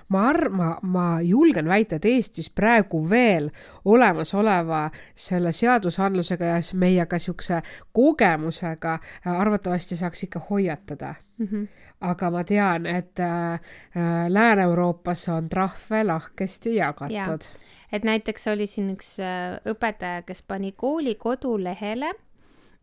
Ma 0.10 0.28
arv-, 0.30 0.54
ma, 0.82 1.06
julgen 1.22 1.70
väita, 1.70 1.98
et 1.98 2.06
Eestis 2.06 2.50
praegu 2.54 3.02
veel 3.10 3.50
olemasoleva 3.86 4.90
selle 5.16 5.52
seadusandlusega 5.56 6.52
ja 6.54 6.60
meie 6.78 7.06
ka 7.10 7.20
niisuguse 7.20 7.62
kogemusega 7.96 8.94
äh, 9.00 9.32
arvatavasti 9.34 9.98
saaks 9.98 10.24
ikka 10.28 10.42
hoiatada 10.50 11.16
mm. 11.38 11.48
-hmm. 11.48 11.68
aga 12.02 12.32
ma 12.32 12.44
tean, 12.44 12.86
et 12.86 13.20
äh, 13.20 13.54
äh, 13.54 14.30
Lääne-Euroopas 14.30 15.30
on 15.30 15.50
trahve 15.50 16.04
lahkesti 16.04 16.76
jagatud. 16.76 17.50
et 17.92 18.04
näiteks 18.04 18.48
oli 18.48 18.68
siin 18.68 18.94
üks 18.94 19.20
äh, 19.20 19.60
õpetaja, 19.66 20.22
kes 20.22 20.42
pani 20.42 20.72
kooli 20.72 21.16
kodulehele 21.16 22.14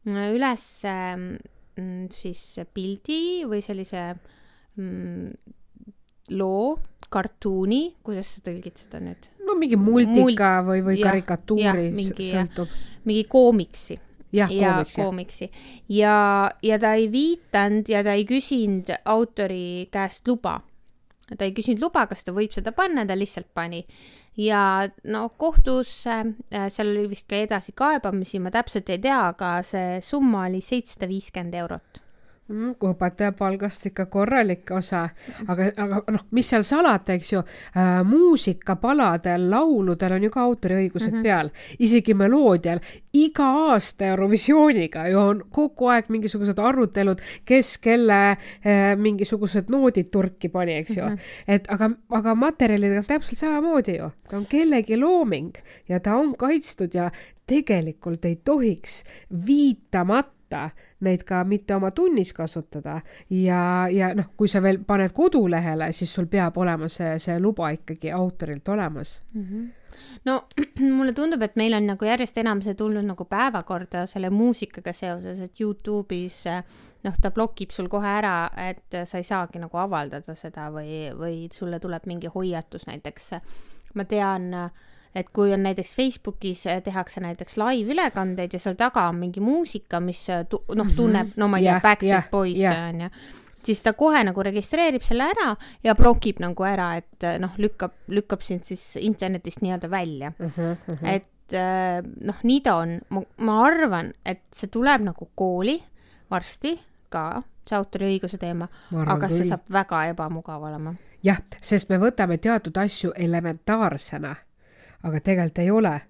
äh, 0.08 0.32
üles 0.34 0.84
äh, 0.84 1.38
siis 2.10 2.60
pildi 2.74 3.44
või 3.48 3.62
sellise 3.62 4.14
mm, 4.76 5.30
loo, 6.30 6.78
kartuuni, 7.12 7.82
kuidas 8.04 8.36
sa 8.36 8.46
tõlgid 8.46 8.80
seda 8.84 9.02
nüüd? 9.02 9.28
no 9.46 9.56
mingi 9.58 9.76
multika 9.80 10.54
Mult... 10.60 10.70
või, 10.70 10.80
või 10.86 10.96
ja, 11.00 11.10
karikatuuri, 11.10 11.86
sõltub. 12.22 12.72
mingi 13.08 13.24
koomiksi. 13.28 13.98
koomiks, 14.32 14.96
ja 14.96 15.04
koomiksi. 15.04 15.50
ja, 15.92 16.16
ja 16.62 16.78
ta 16.80 16.94
ei 16.98 17.10
viitanud 17.12 17.88
ja 17.90 18.04
ta 18.06 18.16
ei 18.18 18.26
küsinud 18.28 18.92
autori 19.04 19.88
käest 19.92 20.28
luba. 20.28 20.60
ta 21.36 21.44
ei 21.44 21.54
küsinud 21.56 21.82
luba, 21.82 22.06
kas 22.06 22.24
ta 22.24 22.34
võib 22.36 22.54
seda 22.54 22.72
panna, 22.76 23.06
ta 23.06 23.18
lihtsalt 23.18 23.50
pani. 23.54 23.84
ja 24.38 24.88
no 25.04 25.28
kohtus 25.36 26.06
äh,, 26.06 26.24
seal 26.72 26.94
oli 26.94 27.10
vist 27.10 27.28
ka 27.28 27.42
edasikaebamisi, 27.42 28.40
ma 28.40 28.54
täpselt 28.54 28.88
ei 28.90 29.02
tea, 29.02 29.26
aga 29.34 29.58
see 29.66 30.00
summa 30.06 30.46
oli 30.48 30.62
seitsesada 30.64 31.10
viiskümmend 31.10 31.60
eurot 31.64 32.02
mm,. 32.52 32.74
kui 32.78 32.92
õpetaja 32.92 33.32
palgast 33.36 33.86
ikka 33.90 34.06
korralik 34.12 34.70
osa, 34.76 35.02
aga, 35.46 35.68
aga 35.84 36.00
noh, 36.14 36.24
mis 36.36 36.48
seal 36.52 36.64
salata, 36.66 37.16
eks 37.16 37.32
ju 37.32 37.42
äh,, 37.42 38.00
muusikapaladel, 38.06 39.48
lauludel 39.50 40.16
on 40.18 40.26
ju 40.26 40.32
ka 40.32 40.44
autoriõigused 40.44 41.12
mm 41.12 41.18
-hmm. 41.18 41.22
peal, 41.22 41.50
isegi 41.78 42.14
meloodial. 42.14 42.80
iga 43.12 43.44
aasta 43.44 44.06
Eurovisiooniga 44.06 45.08
ju 45.08 45.18
on 45.18 45.42
kogu 45.50 45.86
aeg 45.86 46.08
mingisugused 46.08 46.58
arutelud, 46.58 47.20
kes 47.44 47.78
kelle 47.78 48.30
äh, 48.30 48.96
mingisugused 48.96 49.68
noodid 49.68 50.10
turki 50.10 50.48
pani, 50.48 50.74
eks 50.74 50.96
ju 50.96 51.04
mm. 51.04 51.16
-hmm. 51.16 51.18
et 51.48 51.70
aga, 51.70 51.90
aga 52.10 52.34
materjalidega 52.34 52.98
on 52.98 53.06
täpselt 53.06 53.38
samamoodi 53.38 53.96
ju, 53.98 54.10
ta 54.28 54.36
on 54.36 54.46
kellegi 54.46 54.96
looming 54.96 55.52
ja 55.88 56.00
ta 56.00 56.16
on 56.16 56.36
kaitstud 56.36 56.94
ja 56.94 57.10
tegelikult 57.46 58.24
ei 58.24 58.36
tohiks 58.44 59.04
viitamata 59.46 60.41
neid 61.02 61.24
ka 61.26 61.42
mitte 61.48 61.74
oma 61.74 61.90
tunnis 61.90 62.32
kasutada 62.36 63.00
ja, 63.30 63.88
ja 63.90 64.12
noh, 64.14 64.32
kui 64.36 64.48
sa 64.48 64.62
veel 64.62 64.82
paned 64.86 65.14
kodulehele, 65.16 65.92
siis 65.92 66.12
sul 66.14 66.28
peab 66.30 66.58
olema 66.62 66.88
see, 66.92 67.16
see 67.22 67.38
luba 67.40 67.72
ikkagi 67.74 68.12
autorilt 68.12 68.68
olemas 68.68 69.22
mm. 69.34 69.46
-hmm 69.46 69.70
no 70.24 70.42
mulle 70.96 71.12
tundub, 71.12 71.42
et 71.42 71.56
meil 71.56 71.74
on 71.76 71.86
nagu 71.86 72.06
järjest 72.06 72.38
enam 72.42 72.62
see 72.64 72.74
tulnud 72.78 73.06
nagu 73.06 73.24
päevakorda 73.28 74.06
selle 74.10 74.30
muusikaga 74.30 74.92
seoses, 74.96 75.40
et 75.44 75.60
Youtube'is 75.60 76.38
noh, 77.04 77.18
ta 77.22 77.30
blokib 77.34 77.74
sul 77.74 77.90
kohe 77.92 78.08
ära, 78.08 78.50
et 78.68 79.02
sa 79.08 79.20
ei 79.20 79.26
saagi 79.26 79.62
nagu 79.62 79.78
avaldada 79.78 80.36
seda 80.38 80.68
või, 80.74 81.10
või 81.18 81.48
sulle 81.52 81.80
tuleb 81.82 82.06
mingi 82.06 82.30
hoiatus 82.34 82.86
näiteks. 82.88 83.30
ma 83.94 84.04
tean 84.08 84.54
äh, 84.54 84.70
et 85.14 85.28
kui 85.32 85.52
on 85.52 85.62
näiteks 85.62 85.96
Facebookis 85.96 86.66
äh, 86.66 86.82
tehakse 86.82 87.20
näiteks 87.20 87.56
live-ülekandeid 87.60 88.56
ja 88.56 88.60
seal 88.60 88.76
taga 88.80 89.06
on 89.10 89.20
mingi 89.20 89.40
muusika, 89.44 90.00
mis 90.00 90.24
äh, 90.30 90.46
tu 90.48 90.62
noh, 90.68 90.86
mhm. 90.86 90.96
tunneb, 90.96 91.32
no 91.36 91.48
ma 91.48 91.60
ei 91.60 91.66
tea 91.66 91.72
yeah,, 91.72 91.82
Backstreet 91.82 92.12
yeah, 92.12 92.30
Boys 92.30 92.58
yeah. 92.58 92.88
on 92.88 93.00
ju, 93.04 93.10
siis 93.66 93.82
ta 93.84 93.92
kohe 93.98 94.22
nagu 94.24 94.42
registreerib 94.48 95.04
selle 95.06 95.28
ära 95.34 95.50
ja 95.84 95.94
blokib 95.98 96.40
nagu 96.42 96.66
ära, 96.66 96.94
et 97.02 97.28
äh, 97.28 97.36
noh, 97.42 97.52
lükkab, 97.60 97.94
lükkab 98.08 98.44
sind 98.46 98.64
siis 98.68 98.94
internetist 99.00 99.60
nii-öelda 99.62 99.90
välja 99.90 100.32
uh. 100.38 100.48
-huh, 100.56 100.72
uh 100.72 100.96
-huh. 100.96 101.08
et 101.08 101.28
noh, 102.24 102.36
nii 102.42 102.60
ta 102.64 102.74
on, 102.80 103.00
ma 103.44 103.56
arvan, 103.66 104.14
et 104.24 104.40
see 104.56 104.70
tuleb 104.72 105.02
nagu 105.04 105.28
kooli 105.34 105.82
varsti 106.30 106.78
ka, 107.10 107.42
see 107.68 107.76
autoriõiguse 107.76 108.38
teema, 108.40 108.68
aga 109.06 109.28
see 109.28 109.44
saab 109.44 109.68
väga 109.68 110.06
ebamugav 110.14 110.62
olema. 110.62 110.94
jah, 111.22 111.42
sest 111.60 111.90
me 111.90 111.98
võtame 111.98 112.38
teatud 112.38 112.76
asju 112.76 113.12
elementaarsena 113.16 114.34
aga 115.02 115.20
tegelikult 115.20 115.58
ei 115.58 115.70
ole. 115.70 116.00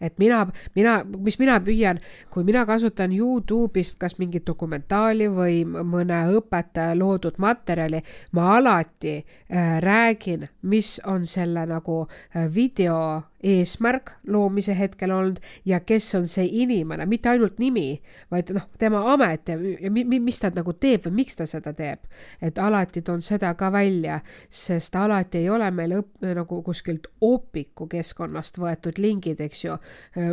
et 0.00 0.16
mina, 0.18 0.40
mina, 0.74 0.94
mis 1.04 1.36
mina 1.38 1.60
püüan, 1.62 2.00
kui 2.30 2.42
mina 2.42 2.64
kasutan 2.66 3.12
Youtube'ist 3.14 4.00
kas 4.02 4.16
mingit 4.18 4.42
dokumentaali 4.46 5.28
või 5.30 5.60
mõne 5.62 6.24
õpetaja 6.34 6.96
loodud 6.98 7.38
materjali, 7.38 8.00
ma 8.32 8.48
alati 8.56 9.14
äh, 9.20 9.78
räägin, 9.78 10.48
mis 10.62 10.96
on 11.06 11.22
selle 11.26 11.68
nagu 11.70 12.00
äh, 12.02 12.48
video 12.50 12.98
eesmärk 13.44 14.10
loomise 14.32 14.74
hetkel 14.78 15.12
olnud 15.14 15.40
ja 15.68 15.80
kes 15.84 16.14
on 16.18 16.26
see 16.30 16.46
inimene, 16.62 17.06
mitte 17.06 17.28
ainult 17.32 17.58
nimi, 17.62 18.00
vaid 18.32 18.50
noh, 18.56 18.66
tema 18.78 19.02
amet 19.12 19.52
ja, 19.52 19.58
ja 19.58 19.90
mi, 19.92 20.04
mi, 20.08 20.20
mis 20.24 20.40
ta 20.40 20.50
nagu 20.54 20.72
teeb 20.80 21.08
või 21.08 21.20
miks 21.22 21.36
ta 21.38 21.46
seda 21.48 21.74
teeb. 21.76 22.06
et 22.42 22.58
alati 22.58 23.02
toon 23.04 23.22
seda 23.22 23.54
ka 23.58 23.70
välja, 23.72 24.20
sest 24.48 24.96
alati 24.96 25.44
ei 25.44 25.50
ole 25.50 25.70
meil 25.70 25.98
õpp, 26.00 26.24
nagu 26.34 26.62
kuskilt 26.64 27.10
Opiku 27.24 27.86
keskkonnast 27.90 28.58
võetud 28.60 28.98
lingid, 29.00 29.40
eks 29.40 29.64
ju, 29.64 29.76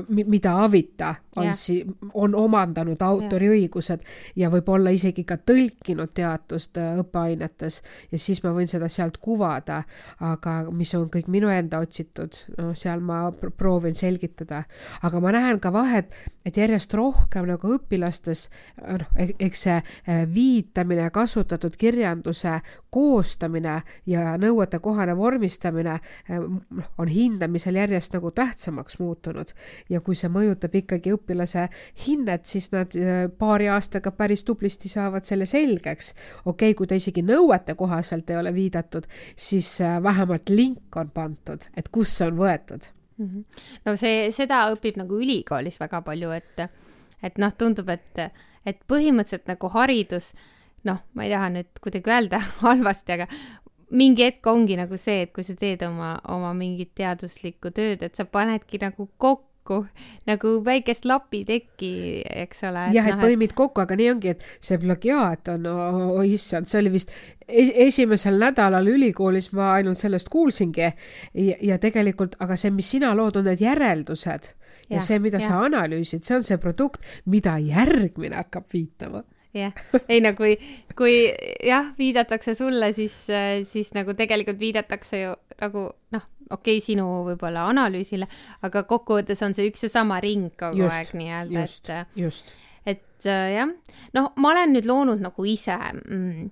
mida 0.10 0.56
Avita 0.64 1.16
on 1.36 1.44
yeah. 1.44 1.56
si-, 1.56 1.86
on 2.14 2.36
omandanud 2.36 3.02
autoriõigused 3.02 4.04
ja 4.36 4.50
võib-olla 4.52 4.92
isegi 4.96 5.24
ka 5.28 5.38
tõlkinud 5.38 6.12
teadust 6.16 6.78
äh, 6.82 6.98
õppeainetes 7.02 7.82
ja 8.12 8.20
siis 8.20 8.44
ma 8.44 8.54
võin 8.56 8.70
seda 8.72 8.90
sealt 8.92 9.20
kuvada, 9.24 9.82
aga 10.20 10.58
mis 10.76 10.94
on 10.98 11.08
kõik 11.14 11.30
minu 11.32 11.52
enda 11.52 11.82
otsitud, 11.84 12.44
no 12.58 12.74
seal 12.78 13.01
seal 13.02 13.06
ma 13.06 13.32
proovin 13.58 13.96
selgitada, 13.96 14.64
aga 15.02 15.20
ma 15.20 15.32
näen 15.32 15.60
ka 15.60 15.72
vahet, 15.74 16.12
et 16.46 16.58
järjest 16.58 16.94
rohkem 16.94 17.48
nagu 17.50 17.76
õpilastes 17.76 18.50
noh, 18.82 19.08
e-, 19.18 19.36
eks 19.40 19.66
see 19.66 19.78
äh, 19.78 20.24
viitamine, 20.34 21.10
kasutatud 21.12 21.76
kirjanduse 21.78 22.62
koostamine 22.92 23.82
ja 24.06 24.38
nõuetekohane 24.42 25.16
vormistamine 25.18 25.98
äh, 26.00 26.40
noh, 26.40 26.90
on 26.98 27.08
hindamisel 27.08 27.76
järjest 27.76 28.14
nagu 28.14 28.32
tähtsamaks 28.32 29.00
muutunud 29.00 29.54
ja 29.90 30.02
kui 30.02 30.16
see 30.16 30.30
mõjutab 30.32 30.76
ikkagi 30.76 31.14
õpilase 31.16 31.68
hinnet, 32.06 32.46
siis 32.46 32.72
nad 32.74 32.94
paari 33.38 33.70
aastaga 33.72 34.12
päris 34.12 34.44
tublisti 34.44 34.90
saavad 34.90 35.26
selle 35.28 35.46
selgeks. 35.46 36.14
okei 36.46 36.72
okay,, 36.72 36.78
kui 36.78 36.88
ta 36.90 36.98
isegi 36.98 37.24
nõuete 37.26 37.76
kohaselt 37.78 38.30
ei 38.30 38.40
ole 38.40 38.54
viidatud, 38.54 39.08
siis 39.36 39.78
vähemalt 40.04 40.50
link 40.50 40.98
on 40.98 41.12
pandud, 41.14 41.70
et 41.78 41.90
kus 41.92 42.18
see 42.18 42.28
on 42.28 42.42
võetud. 42.42 42.91
No 43.86 43.96
see, 44.00 44.30
seda 44.36 44.64
õpib 44.74 45.00
nagu 45.02 45.20
ülikoolis 45.22 45.80
väga 45.82 46.02
palju, 46.06 46.32
et, 46.38 46.66
et 47.24 47.38
noh, 47.42 47.54
tundub, 47.58 47.90
et, 47.94 48.24
et 48.66 48.82
põhimõtteliselt 48.90 49.50
nagu 49.52 49.72
haridus, 49.76 50.32
noh, 50.88 51.04
ma 51.14 51.28
ei 51.28 51.34
taha 51.34 51.52
nüüd 51.54 51.84
kuidagi 51.84 52.16
öelda 52.16 52.42
halvasti, 52.66 53.18
aga 53.18 53.30
mingi 53.92 54.26
hetk 54.26 54.48
ongi 54.48 54.78
nagu 54.80 54.98
see, 54.98 55.26
et 55.28 55.34
kui 55.36 55.44
sa 55.44 55.56
teed 55.60 55.84
oma, 55.88 56.16
oma 56.32 56.54
mingit 56.58 56.94
teaduslikku 56.98 57.74
tööd, 57.76 58.04
et 58.06 58.16
sa 58.16 58.26
panedki 58.26 58.80
nagu 58.82 59.10
kokku 59.18 59.51
kokku 59.64 59.86
nagu 60.26 60.54
väikest 60.66 61.06
lapitekki, 61.06 62.22
eks 62.44 62.64
ole. 62.64 62.88
jah, 62.96 63.08
et 63.08 63.18
no, 63.18 63.26
põimid 63.26 63.52
et... 63.52 63.56
kokku, 63.58 63.82
aga 63.82 63.98
nii 63.98 64.10
ongi, 64.12 64.34
et 64.36 64.46
see 64.64 64.80
plagiaat 64.82 65.52
on, 65.54 65.68
oi 66.18 66.34
issand, 66.34 66.70
see 66.70 66.80
oli 66.82 66.94
vist 66.94 67.14
esimesel 67.48 68.40
nädalal 68.42 68.88
ülikoolis 68.88 69.52
ma 69.58 69.74
ainult 69.78 70.00
sellest 70.00 70.30
kuulsingi 70.32 70.84
ja, 70.86 70.94
ja 71.34 71.78
tegelikult, 71.82 72.38
aga 72.40 72.58
see, 72.58 72.72
mis 72.76 72.90
sina 72.96 73.14
lood, 73.18 73.40
on 73.42 73.50
need 73.50 73.62
järeldused 73.62 74.52
ja, 74.52 74.98
ja 74.98 75.04
see, 75.04 75.20
mida 75.20 75.42
ja. 75.42 75.50
sa 75.50 75.62
analüüsid, 75.68 76.26
see 76.26 76.40
on 76.40 76.48
see 76.48 76.60
produkt, 76.62 77.06
mida 77.26 77.58
järgmine 77.62 78.40
hakkab 78.42 78.70
viitama 78.74 79.24
jah, 79.56 79.76
ei 80.08 80.22
no 80.24 80.34
kui, 80.38 80.56
kui 80.98 81.16
jah, 81.66 81.92
viidatakse 81.98 82.56
sulle, 82.56 82.94
siis, 82.96 83.16
siis 83.68 83.94
nagu 83.98 84.16
tegelikult 84.18 84.62
viidatakse 84.62 85.26
ju 85.26 85.36
nagu 85.62 85.90
noh, 86.16 86.30
okei 86.52 86.78
okay,, 86.78 86.86
sinu 86.86 87.08
võib-olla 87.28 87.68
analüüsile, 87.72 88.28
aga 88.66 88.84
kokkuvõttes 88.90 89.42
on 89.46 89.56
see 89.58 89.70
üks 89.72 89.86
ja 89.88 89.92
sama 89.94 90.20
ring 90.24 90.52
kogu 90.60 90.84
just, 90.84 90.96
aeg 90.98 91.14
nii-öelda, 91.18 91.66
et 91.66 92.18
just. 92.20 92.56
et 92.86 93.30
äh, 93.30 93.52
jah, 93.58 93.76
noh, 94.18 94.32
ma 94.36 94.56
olen 94.56 94.76
nüüd 94.76 94.90
loonud 94.90 95.24
nagu 95.24 95.46
ise 95.50 95.78
mm, 95.78 96.50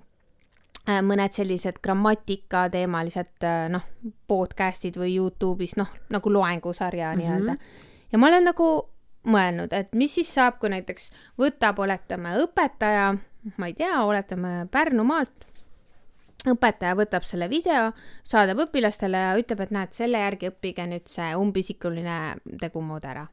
äh, 0.89 1.01
mõned 1.05 1.35
sellised 1.35 1.81
grammatikateemalised 1.85 3.47
äh, 3.47 3.65
noh, 3.73 3.87
podcast'id 4.29 4.99
või 4.99 5.15
Youtube'is 5.17 5.77
noh, 5.79 5.91
nagu 6.13 6.33
loengusarja 6.33 7.13
mm 7.13 7.19
-hmm. 7.19 7.25
nii-öelda. 7.25 7.57
ja 8.11 8.21
ma 8.21 8.31
olen 8.31 8.49
nagu 8.51 8.69
mõelnud, 9.29 9.73
et 9.75 9.91
mis 9.93 10.13
siis 10.15 10.29
saab, 10.33 10.59
kui 10.59 10.71
näiteks 10.71 11.11
võtab, 11.37 11.79
oletame, 11.83 12.37
õpetaja, 12.45 13.11
ma 13.57 13.67
ei 13.67 13.75
tea, 13.75 13.99
oletame 14.03 14.67
Pärnumaalt 14.71 15.49
õpetaja 16.47 16.95
võtab 16.95 17.25
selle 17.27 17.49
video, 17.51 17.89
saadab 18.27 18.63
õpilastele 18.67 19.23
ja 19.25 19.31
ütleb, 19.39 19.63
et 19.65 19.73
näed, 19.75 19.95
selle 19.95 20.21
järgi 20.21 20.51
õppige 20.51 20.85
nüüd 20.87 21.09
see 21.11 21.33
umbisikuline 21.35 22.19
tegumood 22.61 23.05
ära. 23.05 23.27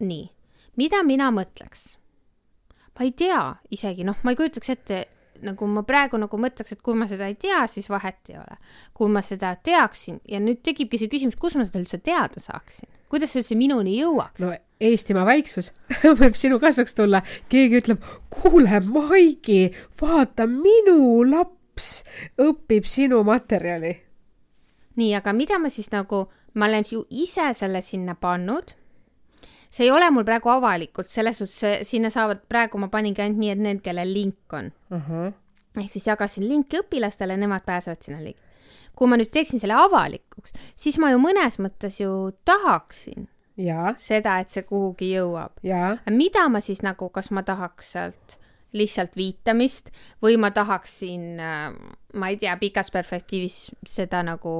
nii, 0.00 0.28
mida 0.76 1.02
mina 1.02 1.30
mõtleks? 1.34 1.96
ma 2.98 3.06
ei 3.06 3.12
tea 3.12 3.40
isegi, 3.70 4.04
noh, 4.04 4.18
ma 4.22 4.34
ei 4.34 4.36
kujutaks 4.36 4.70
ette, 4.74 5.00
nagu 5.42 5.66
ma 5.70 5.84
praegu 5.86 6.18
nagu 6.18 6.38
mõtleks, 6.38 6.74
et 6.74 6.82
kui 6.82 6.98
ma 6.98 7.06
seda 7.06 7.28
ei 7.30 7.36
tea, 7.38 7.64
siis 7.70 7.88
vahet 7.88 8.28
ei 8.28 8.36
ole. 8.36 8.58
kui 8.92 9.08
ma 9.08 9.22
seda 9.22 9.54
teaksin 9.56 10.20
ja 10.28 10.40
nüüd 10.40 10.62
tekibki 10.62 10.98
see 10.98 11.08
küsimus, 11.08 11.38
kus 11.40 11.56
ma 11.56 11.64
seda 11.64 11.80
üldse 11.80 12.02
teada 12.04 12.42
saaksin, 12.42 12.90
kuidas 13.08 13.32
see 13.32 13.40
üldse 13.40 13.56
minuni 13.56 13.96
jõuaks? 14.00 14.42
no 14.44 14.54
Eestimaa 14.78 15.24
väiksus 15.26 15.72
võib 16.20 16.36
sinu 16.38 16.60
kasuks 16.62 16.94
tulla, 16.94 17.24
keegi 17.50 17.80
ütleb, 17.80 18.04
kuule, 18.30 18.78
Maigi, 18.84 19.72
vaata 19.98 20.46
minu 20.46 21.24
laps 21.26 21.57
laps 21.78 22.04
õpib 22.42 22.86
sinu 22.86 23.22
materjali. 23.26 23.94
nii, 24.98 25.14
aga 25.14 25.32
mida 25.32 25.58
ma 25.62 25.70
siis 25.70 25.90
nagu, 25.94 26.26
ma 26.54 26.66
olen 26.66 26.84
ju 26.84 27.04
ise 27.10 27.52
selle 27.54 27.82
sinna 27.82 28.14
pannud. 28.14 28.74
see 29.70 29.84
ei 29.84 29.90
ole 29.90 30.10
mul 30.10 30.24
praegu 30.24 30.48
avalikult, 30.50 31.10
selles 31.10 31.38
suhtes 31.38 31.88
sinna 31.88 32.10
saavad, 32.10 32.40
praegu 32.48 32.78
ma 32.78 32.88
paningi 32.88 33.22
ainult 33.22 33.38
nii, 33.38 33.50
et 33.50 33.58
need, 33.58 33.80
kellel 33.82 34.12
link 34.12 34.52
on 34.52 34.72
uh. 34.90 34.98
-huh. 34.98 35.32
ehk 35.78 35.92
siis 35.92 36.06
jagasin 36.06 36.48
linki 36.48 36.80
õpilastele, 36.80 37.36
nemad 37.36 37.64
pääsevad 37.64 38.02
sinna 38.02 38.22
ligi. 38.22 38.40
kui 38.96 39.06
ma 39.06 39.16
nüüd 39.16 39.30
teeksin 39.30 39.60
selle 39.60 39.74
avalikuks, 39.74 40.52
siis 40.76 40.98
ma 40.98 41.10
ju 41.10 41.18
mõnes 41.18 41.60
mõttes 41.62 42.00
ju 42.00 42.32
tahaksin 42.44 43.28
ja. 43.56 43.94
seda, 43.96 44.40
et 44.40 44.50
see 44.50 44.62
kuhugi 44.62 45.14
jõuab. 45.14 45.62
mida 46.10 46.48
ma 46.48 46.60
siis 46.60 46.82
nagu, 46.82 47.08
kas 47.08 47.30
ma 47.30 47.42
tahaks 47.42 47.92
sealt 47.92 48.38
lihtsalt 48.76 49.16
viitamist 49.16 49.92
või 50.22 50.36
ma 50.40 50.50
tahaksin 50.52 51.40
äh, 51.40 51.72
ma 52.16 52.30
ei 52.32 52.38
tea, 52.40 52.54
pikas 52.56 52.88
perspektiivis 52.92 53.56
seda 53.86 54.22
nagu 54.24 54.50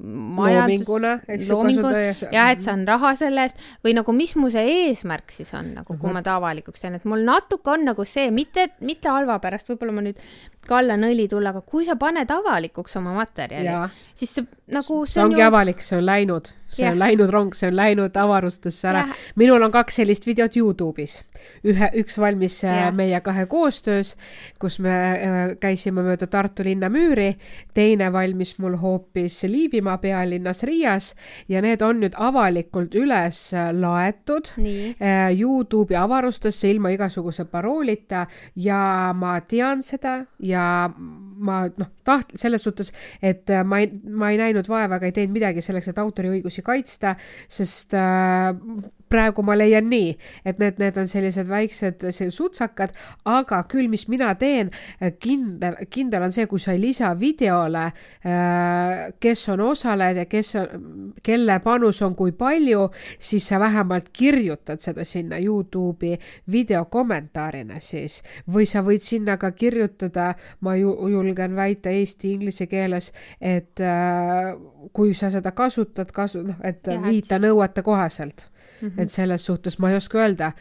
majandus, 0.00 0.82
loominguna, 0.82 1.12
eks 1.28 1.46
ju, 1.46 1.58
kasutada 1.62 2.00
ja 2.02 2.14
jah, 2.34 2.50
et 2.50 2.64
saan 2.64 2.82
raha 2.88 3.12
selle 3.18 3.44
eest 3.46 3.60
või 3.86 3.94
nagu, 3.94 4.14
mis 4.16 4.34
mu 4.38 4.50
see 4.50 4.64
eesmärk 4.88 5.30
siis 5.34 5.52
on 5.54 5.70
nagu, 5.76 5.94
kui 5.94 6.08
mhm. 6.08 6.16
ma 6.18 6.24
ta 6.26 6.34
avalikuks 6.40 6.82
teen, 6.82 6.98
et 6.98 7.06
mul 7.06 7.22
natuke 7.26 7.70
on 7.70 7.86
nagu 7.92 8.06
see, 8.08 8.26
mitte, 8.34 8.72
mitte 8.82 9.12
halva 9.12 9.38
pärast, 9.42 9.70
võib-olla 9.70 9.94
ma 9.94 10.06
nüüd 10.08 10.18
kallan 10.66 11.06
õli 11.06 11.28
tulla, 11.30 11.54
aga 11.54 11.62
kui 11.62 11.86
sa 11.86 11.94
paned 12.00 12.30
avalikuks 12.34 12.98
oma 12.98 13.14
materjali, 13.20 13.76
siis 14.18 14.34
see 14.40 14.48
nagu 14.74 15.02
see 15.06 15.22
on 15.22 15.30
ongi 15.30 15.44
ju... 15.44 15.46
avalik, 15.46 15.86
see 15.86 15.98
on 16.00 16.06
läinud, 16.06 16.50
see 16.70 16.88
ja. 16.88 16.94
on 16.94 17.02
läinud 17.02 17.30
rong, 17.30 17.54
see 17.54 17.70
on 17.70 17.78
läinud 17.78 18.18
avarustesse 18.18 18.90
ära. 18.90 19.06
minul 19.38 19.62
on 19.62 19.74
kaks 19.74 20.02
sellist 20.02 20.26
videot 20.26 20.58
Youtube'is. 20.58 21.20
Ühe, 21.66 21.90
üks 22.00 22.18
valmis 22.20 22.60
äh, 22.64 22.76
ja. 22.86 22.90
meie 22.94 23.20
kahe 23.24 23.46
koostöös, 23.50 24.14
kus 24.60 24.78
me 24.82 24.94
äh, 24.94 25.38
käisime 25.60 26.04
mööda 26.06 26.28
Tartu 26.30 26.64
linna 26.66 26.90
müüri, 26.92 27.34
teine 27.74 28.10
valmis 28.12 28.56
mul 28.62 28.76
hoopis 28.80 29.42
Liivimaa 29.48 29.98
pealinnas 30.02 30.64
Riias 30.68 31.12
ja 31.48 31.62
need 31.64 31.82
on 31.86 32.02
nüüd 32.04 32.16
avalikult 32.18 32.94
üles 32.98 33.42
äh, 33.54 33.70
laetud 33.74 34.52
Nii. 34.60 34.94
Youtube'i 35.36 35.96
avarustesse 35.98 36.70
ilma 36.70 36.90
igasuguse 36.94 37.44
paroolita 37.50 38.26
ja 38.58 38.80
ma 39.16 39.38
tean 39.48 39.84
seda 39.84 40.20
ja 40.44 40.64
ma 41.40 41.62
noh, 41.68 41.90
taht-, 42.06 42.34
selles 42.40 42.64
suhtes, 42.64 42.92
et 43.22 43.50
ma 43.64 43.80
ei, 43.82 43.90
ma 44.04 44.30
ei 44.32 44.40
näinud 44.40 44.68
vaeva 44.70 44.98
ega 45.00 45.08
ei 45.08 45.16
teinud 45.16 45.36
midagi 45.36 45.64
selleks, 45.64 45.90
et 45.90 46.00
autoriõigusi 46.02 46.64
kaitsta, 46.66 47.14
sest 47.48 47.96
äh, 47.98 48.52
praegu 49.10 49.42
ma 49.42 49.56
leian 49.58 49.88
nii, 49.90 50.12
et 50.46 50.60
need, 50.62 50.78
need 50.80 50.98
on 51.00 51.08
sellised 51.10 51.48
väiksed 51.50 52.04
sutsakad, 52.30 52.94
aga 53.28 53.62
küll, 53.70 53.88
mis 53.90 54.06
mina 54.10 54.32
teen, 54.38 54.70
kindel, 55.22 55.78
kindel 55.90 56.26
on 56.26 56.34
see, 56.34 56.46
kui 56.50 56.62
sa 56.62 56.74
ei 56.76 56.82
lisa 56.82 57.10
videole, 57.18 57.86
äh, 58.26 58.94
kes 59.20 59.42
on 59.54 59.64
osalejad 59.70 60.22
ja 60.22 60.26
kes 60.30 60.54
kelle 61.26 61.58
panus 61.64 62.02
on 62.06 62.14
kui 62.18 62.32
palju, 62.36 62.86
siis 63.18 63.48
sa 63.50 63.60
vähemalt 63.60 64.12
kirjutad 64.14 64.82
seda 64.82 65.04
sinna 65.04 65.40
Youtube'i 65.40 66.16
video 66.50 66.84
kommentaarina 66.90 67.80
siis. 67.82 68.20
Või 68.46 68.68
sa 68.70 68.84
võid 68.86 69.04
sinna 69.06 69.36
ka 69.40 69.52
kirjutada, 69.58 70.34
ma 70.60 70.76
ju 70.78 70.94
julgen 71.10 71.56
väita 71.58 71.90
eesti, 71.90 72.36
inglise 72.36 72.68
keeles, 72.70 73.10
et 73.40 73.82
äh, 73.82 74.54
kui 74.94 75.14
sa 75.18 75.32
seda 75.34 75.50
kasutad, 75.56 76.14
kasu-, 76.14 76.46
noh, 76.46 76.62
et 76.64 76.86
viita 77.02 77.40
nõuete 77.42 77.82
kohaselt 77.82 78.49
Mm 78.80 78.88
-hmm. 78.88 79.02
et 79.02 79.10
selles 79.10 79.44
suhtes 79.44 79.78
ma 79.78 79.90
ei 79.90 79.96
oska 79.96 80.18
öelda, 80.18 80.52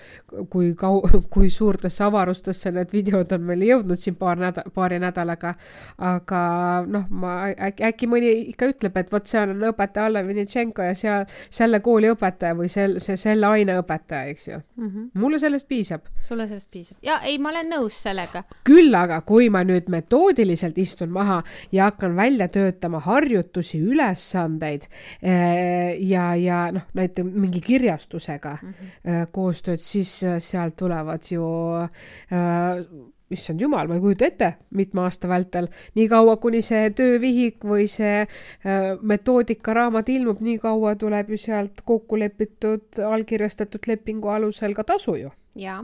kui 0.49 0.73
kau-, 0.73 1.21
kui 1.29 1.49
suurtesse 1.49 2.03
avarustesse 2.03 2.71
need 2.71 2.93
videod 2.93 3.31
on 3.31 3.41
meil 3.41 3.61
jõudnud 3.63 3.99
siin 3.99 4.15
paar 4.15 4.38
näda-, 4.38 4.65
paari 4.73 4.99
nädalaga. 4.99 5.53
aga 5.97 6.41
noh, 6.88 7.05
ma 7.09 7.35
äkki, 7.49 7.83
äkki 7.83 8.07
mõni 8.07 8.31
ikka 8.49 8.69
ütleb, 8.73 8.97
et 8.97 9.11
vot 9.11 9.27
see 9.27 9.41
on 9.41 9.63
õpetaja 9.71 10.05
Alle 10.05 10.27
Vinitšenko 10.27 10.81
ja 10.81 10.95
seal 10.95 11.25
selle 11.49 11.79
kooli 11.79 12.11
õpetaja 12.11 12.55
või 12.55 12.67
sel-, 12.67 12.99
see 12.99 13.17
selle 13.17 13.47
aine 13.47 13.79
õpetaja, 13.79 14.33
eks 14.33 14.47
ju 14.47 14.57
mm. 14.57 14.88
-hmm. 14.88 15.09
mulle 15.13 15.39
sellest 15.39 15.67
piisab. 15.67 16.01
sulle 16.27 16.47
sellest 16.47 16.71
piisab 16.71 16.97
ja 17.03 17.19
ei, 17.23 17.38
ma 17.38 17.49
olen 17.49 17.69
nõus 17.69 18.01
sellega. 18.03 18.43
küll 18.63 18.95
aga, 18.95 19.21
kui 19.21 19.49
ma 19.49 19.63
nüüd 19.63 19.88
metoodiliselt 19.88 20.77
istun 20.77 21.09
maha 21.09 21.43
ja 21.71 21.83
hakkan 21.89 22.15
välja 22.15 22.47
töötama 22.47 22.99
harjutusi, 22.99 23.79
ülesandeid 23.79 24.88
eh, 25.21 25.95
ja, 26.09 26.35
ja 26.35 26.71
noh, 26.71 26.81
näiteks 26.93 27.33
mingi 27.33 27.61
kirjastus 27.61 28.08
kirjastusega 28.09 28.57
mm 28.61 28.73
-hmm. 28.73 29.27
koostööd, 29.31 29.79
siis 29.79 30.23
äh, 30.23 30.39
sealt 30.39 30.75
tulevad 30.75 31.21
ju 31.31 31.43
äh, 31.75 32.85
issand 33.29 33.61
jumal, 33.61 33.87
ma 33.87 33.95
ei 33.95 34.01
kujuta 34.01 34.25
ette, 34.25 34.53
mitme 34.69 35.01
aasta 35.01 35.27
vältel, 35.27 35.67
niikaua 35.95 36.37
kuni 36.37 36.61
see 36.61 36.89
töövihik 36.89 37.63
või 37.63 37.87
see 37.87 38.21
äh, 38.21 38.97
metoodikaraamat 39.01 40.09
ilmub, 40.09 40.41
nii 40.41 40.57
kaua 40.57 40.95
tuleb 40.95 41.29
ju 41.29 41.37
sealt 41.37 41.81
kokku 41.85 42.19
lepitud, 42.19 42.99
allkirjastatud 43.05 43.87
lepingu 43.87 44.27
alusel 44.27 44.73
ka 44.73 44.83
tasu 44.83 45.15
ju. 45.15 45.29
Jaa, 45.55 45.83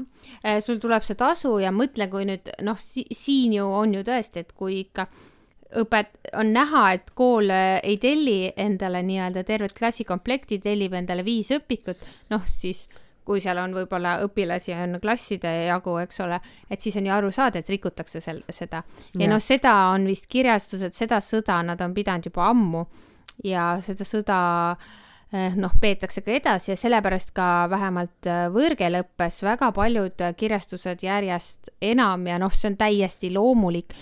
sul 0.62 0.77
tuleb 0.77 1.03
see 1.03 1.15
tasu 1.15 1.60
ja 1.60 1.72
mõtle, 1.72 2.08
kui 2.08 2.25
nüüd 2.25 2.50
noh 2.62 2.79
si, 2.79 3.05
siin 3.12 3.53
ju 3.53 3.65
on 3.65 3.94
ju 3.94 4.03
tõesti, 4.03 4.39
et 4.39 4.53
kui 4.53 4.79
ikka 4.79 5.08
õpet-, 5.82 6.30
on 6.38 6.52
näha, 6.56 6.84
et 6.98 7.10
kool 7.18 7.50
äh, 7.54 7.80
ei 7.84 7.98
telli 8.02 8.52
endale 8.58 9.02
nii-öelda 9.06 9.46
tervet 9.48 9.74
klassikomplekti, 9.78 10.60
tellib 10.64 10.94
endale 10.94 11.26
viis 11.26 11.52
õpikut, 11.56 12.06
noh 12.34 12.46
siis 12.52 12.86
kui 13.26 13.42
seal 13.42 13.58
on 13.58 13.74
võib-olla 13.74 14.20
õpilasi 14.22 14.76
on 14.78 15.00
klasside 15.02 15.50
jagu, 15.66 15.96
eks 15.98 16.22
ole, 16.22 16.38
et 16.70 16.82
siis 16.82 16.96
on 17.00 17.08
ju 17.08 17.14
aru 17.16 17.32
saada, 17.34 17.60
et 17.60 17.72
rikutakse 17.74 18.22
sel-, 18.22 18.44
seda. 18.54 18.84
ja 19.18 19.30
noh, 19.32 19.42
seda 19.42 19.74
on 19.96 20.06
vist 20.06 20.30
kirjastused, 20.30 20.94
seda 20.94 21.18
sõda 21.26 21.64
nad 21.66 21.82
on 21.82 21.98
pidanud 21.98 22.30
juba 22.30 22.51
ammu. 22.51 22.86
Ja 23.44 23.74
seda 23.84 24.06
sõda 24.08 24.38
äh, 24.72 24.94
noh, 25.58 25.74
peetakse 25.82 26.22
ka 26.26 26.34
edasi 26.36 26.72
ja 26.72 26.78
sellepärast 26.80 27.32
ka 27.36 27.66
vähemalt 27.72 28.28
eh, 28.30 28.46
võõrkeeleõppes 28.54 29.42
väga 29.46 29.72
paljud 29.76 30.22
eh, 30.22 30.36
kirjastused 30.38 31.04
järjest 31.06 31.72
enam 31.84 32.28
ja 32.30 32.38
noh, 32.42 32.54
see 32.54 32.70
on 32.72 32.78
täiesti 32.80 33.32
loomulik, 33.34 33.96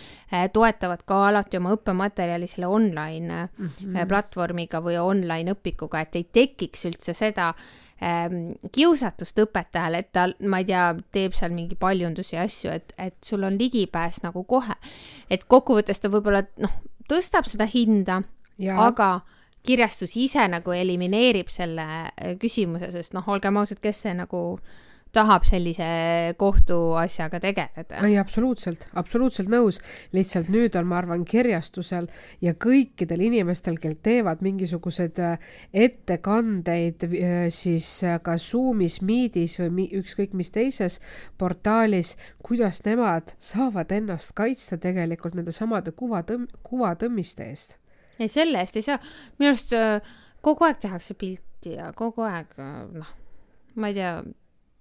toetavad 0.53 1.03
ka 1.05 1.19
alati 1.27 1.59
oma 1.59 1.75
õppematerjali 1.75 2.47
selle 2.49 2.65
online 2.65 3.43
mm 3.45 3.67
-hmm. 3.69 4.07
platvormiga 4.09 4.81
või 4.81 4.97
online 4.97 5.53
õpikuga, 5.53 6.01
et 6.01 6.15
ei 6.15 6.23
tekiks 6.23 6.85
üldse 6.89 7.13
seda 7.13 7.51
ähm, 8.01 8.55
kiusatust 8.71 9.39
õpetajale, 9.39 9.99
et 10.01 10.11
ta, 10.11 10.27
ma 10.41 10.59
ei 10.63 10.65
tea, 10.65 10.95
teeb 11.11 11.37
seal 11.37 11.53
mingi 11.53 11.75
paljundusi 11.75 12.35
ja 12.35 12.47
asju, 12.49 12.71
et, 12.71 12.93
et 12.97 13.15
sul 13.23 13.43
on 13.43 13.59
ligipääs 13.59 14.23
nagu 14.23 14.43
kohe. 14.43 14.75
et 15.29 15.45
kokkuvõttes 15.47 15.99
ta 15.99 16.09
võib-olla 16.09 16.43
noh, 16.57 16.73
tõstab 17.07 17.45
seda 17.45 17.69
hinda, 17.69 18.21
aga 18.75 19.21
kirjastus 19.63 20.17
ise 20.19 20.47
nagu 20.51 20.75
elimineerib 20.75 21.51
selle 21.51 21.85
äh, 21.85 22.33
küsimuse, 22.39 22.91
sest 22.93 23.15
noh, 23.15 23.27
olgem 23.31 23.61
ausad, 23.61 23.81
kes 23.83 24.05
see 24.05 24.17
nagu 24.17 24.43
tahab 25.13 25.43
sellise 25.45 25.85
kohtuasjaga 26.41 27.37
tegeleda. 27.39 27.99
ei, 28.07 28.15
absoluutselt, 28.17 28.87
absoluutselt 28.97 29.51
nõus. 29.51 29.77
lihtsalt 30.11 30.49
nüüd 30.49 30.73
on, 30.79 30.87
ma 30.89 30.97
arvan, 31.03 31.21
kirjastusel 31.29 32.07
ja 32.41 32.55
kõikidel 32.57 33.21
inimestel, 33.27 33.77
kel 33.81 33.93
teevad 34.01 34.41
mingisuguseid 34.41 35.21
äh, 35.21 35.51
ettekandeid 35.85 37.05
äh, 37.05 37.35
siis 37.53 37.91
ka 38.25 38.39
Zoomis, 38.41 39.01
Meetis 39.05 39.59
või 39.61 39.85
ükskõik 40.01 40.33
mis 40.33 40.49
teises 40.49 40.97
portaalis, 41.37 42.15
kuidas 42.41 42.81
nemad 42.87 43.35
saavad 43.37 43.93
ennast 43.93 44.33
kaitsta 44.33 44.81
tegelikult 44.81 45.37
nende 45.37 45.53
samade 45.53 45.93
kuvatõmm-, 45.93 46.49
kuvatõmmiste 46.65 47.51
eest 47.53 47.77
ei, 48.19 48.29
selle 48.31 48.61
eest 48.63 48.77
ei 48.79 48.85
saa. 48.85 48.99
minu 49.39 49.53
arust 49.53 49.73
äh, 49.77 50.15
kogu 50.43 50.67
aeg 50.67 50.79
tehakse 50.83 51.17
pilti 51.17 51.77
ja 51.77 51.91
kogu 51.97 52.25
aeg, 52.27 52.55
äh, 52.59 52.79
noh, 52.93 53.13
ma 53.75 53.91
ei 53.91 53.97
tea, 53.97 54.15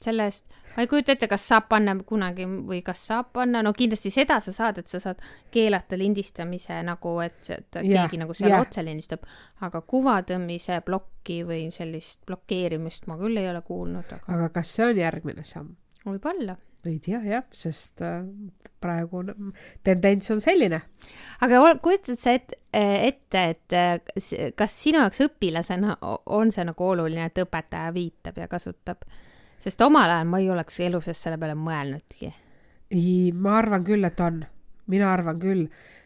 selle 0.03 0.27
eest, 0.27 0.49
ma 0.75 0.83
ei 0.83 0.90
kujuta 0.90 1.14
ette, 1.14 1.29
kas 1.31 1.45
saab 1.49 1.68
panna 1.71 1.95
kunagi 2.07 2.47
või 2.49 2.81
kas 2.85 3.05
saab 3.11 3.31
panna, 3.37 3.62
no 3.62 3.73
kindlasti 3.77 4.11
seda 4.14 4.40
sa 4.42 4.55
saad, 4.57 4.81
et 4.83 4.90
sa 4.90 5.01
saad 5.03 5.23
keelata 5.55 5.99
lindistamise 5.99 6.81
nagu, 6.87 7.14
et, 7.25 7.38
et 7.55 7.79
yeah, 7.83 8.03
keegi 8.03 8.21
nagu 8.23 8.35
seal 8.37 8.51
yeah. 8.51 8.64
otse 8.64 8.85
lindistab, 8.85 9.25
aga 9.62 9.85
kuvatõmmise 9.95 10.81
plokki 10.87 11.42
või 11.49 11.68
sellist 11.75 12.25
blokeerimist 12.27 13.07
ma 13.11 13.18
küll 13.21 13.38
ei 13.38 13.49
ole 13.53 13.62
kuulnud, 13.66 14.11
aga. 14.18 14.27
aga 14.35 14.51
kas 14.59 14.75
see 14.77 14.90
on 14.90 15.03
järgmine 15.05 15.47
samm? 15.47 15.77
võib-olla 16.03 16.59
ei 16.87 16.99
tea 17.03 17.21
jah, 17.27 17.45
sest 17.55 18.03
äh, 18.03 18.23
praegu 18.83 19.21
on, 19.23 19.53
tendents 19.85 20.31
on 20.35 20.40
selline. 20.42 20.81
aga 21.40 21.61
kujutad 21.83 22.21
sa 22.21 22.35
et, 22.38 22.55
ette, 22.73 23.45
et 23.55 23.77
äh, 23.77 24.53
kas 24.59 24.79
sinu 24.85 25.03
jaoks 25.03 25.23
õpilasena 25.29 25.97
on 26.27 26.53
see 26.55 26.66
nagu 26.68 26.88
oluline, 26.88 27.29
et 27.31 27.42
õpetaja 27.45 27.95
viitab 27.95 28.42
ja 28.42 28.49
kasutab? 28.51 29.07
sest 29.62 29.81
omal 29.87 30.11
ajal 30.11 30.27
ma 30.27 30.42
ei 30.42 30.51
oleks 30.51 30.81
elu 30.83 31.01
sees 31.01 31.21
selle 31.23 31.38
peale 31.38 31.55
mõelnudki. 31.59 32.33
ei, 32.90 33.33
ma 33.33 33.59
arvan 33.62 33.85
küll, 33.87 34.05
et 34.05 34.21
on. 34.21 34.45
mina 34.90 35.12
arvan 35.12 35.38
küll 35.42 35.68
Äh, 35.71 36.02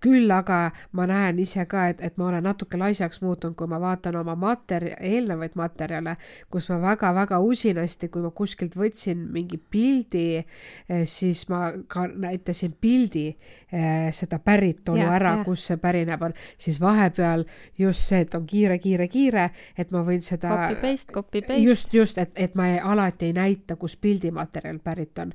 küll 0.00 0.30
aga 0.32 0.58
ma 0.96 1.06
näen 1.08 1.38
ise 1.42 1.66
ka, 1.68 1.88
et, 1.92 2.00
et 2.04 2.16
ma 2.20 2.28
olen 2.30 2.46
natuke 2.48 2.78
laisaks 2.80 3.20
muutunud, 3.24 3.56
kui 3.58 3.68
ma 3.68 3.80
vaatan 3.80 4.16
oma 4.20 4.36
materja-, 4.40 4.96
eelnevaid 5.04 5.56
materjale, 5.60 6.16
kus 6.52 6.70
ma 6.72 6.78
väga-väga 6.82 7.40
usinasti, 7.44 8.08
kui 8.12 8.24
ma 8.24 8.32
kuskilt 8.34 8.76
võtsin 8.78 9.26
mingi 9.34 9.58
pildi, 9.58 10.26
eh, 10.40 11.04
siis 11.08 11.44
ma 11.52 11.66
ka 11.88 12.06
näitasin 12.08 12.72
pildi 12.80 13.26
eh, 13.28 14.08
seda 14.16 14.38
päritolu 14.40 15.02
ja, 15.02 15.10
ära, 15.18 15.34
kust 15.44 15.68
see 15.68 15.80
pärineb 15.82 16.24
on, 16.24 16.36
siis 16.60 16.80
vahepeal 16.80 17.44
just 17.78 18.08
see, 18.08 18.22
et 18.24 18.38
on 18.38 18.48
kiire, 18.48 18.78
kiire, 18.80 19.08
kiire, 19.12 19.50
et 19.76 19.92
ma 19.92 20.04
võin 20.06 20.24
seda 20.24 20.54
copy 20.54 20.80
paste, 20.86 21.12
copy 21.12 21.44
paste. 21.44 21.60
just, 21.60 21.92
just, 21.94 22.22
et, 22.22 22.32
et 22.36 22.56
ma 22.56 22.70
ei, 22.72 22.80
alati 22.80 23.28
ei 23.28 23.36
näita, 23.36 23.76
kust 23.76 24.00
pildimaterjal 24.00 24.80
pärit 24.84 25.18
on. 25.20 25.32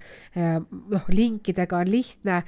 Noh, 0.89 1.05
linkidega 1.13 1.77
on 1.77 1.89
lihtne, 1.89 2.41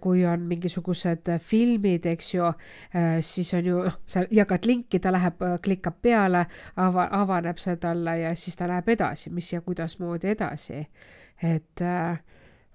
kui 0.00 0.22
on 0.28 0.44
mingisugused 0.50 0.99
ilusad 1.00 1.38
filmid, 1.38 2.06
eks 2.06 2.34
ju, 2.34 2.46
äh, 2.94 3.20
siis 3.20 3.54
on 3.54 3.64
ju, 3.64 3.84
noh, 3.84 3.98
sa 4.06 4.24
jagad 4.30 4.66
linki, 4.66 4.98
ta 5.00 5.12
läheb, 5.12 5.42
äh, 5.42 5.58
klikkab 5.62 6.00
peale, 6.02 6.46
ava-, 6.76 7.08
avaneb 7.10 7.58
see 7.58 7.76
talle 7.76 8.18
ja 8.18 8.34
siis 8.34 8.56
ta 8.56 8.68
läheb 8.68 8.88
edasi, 8.88 9.30
mis 9.30 9.52
ja 9.52 9.60
kuidasmoodi 9.60 10.28
edasi. 10.28 10.86
et 11.42 11.80
äh, 11.80 12.18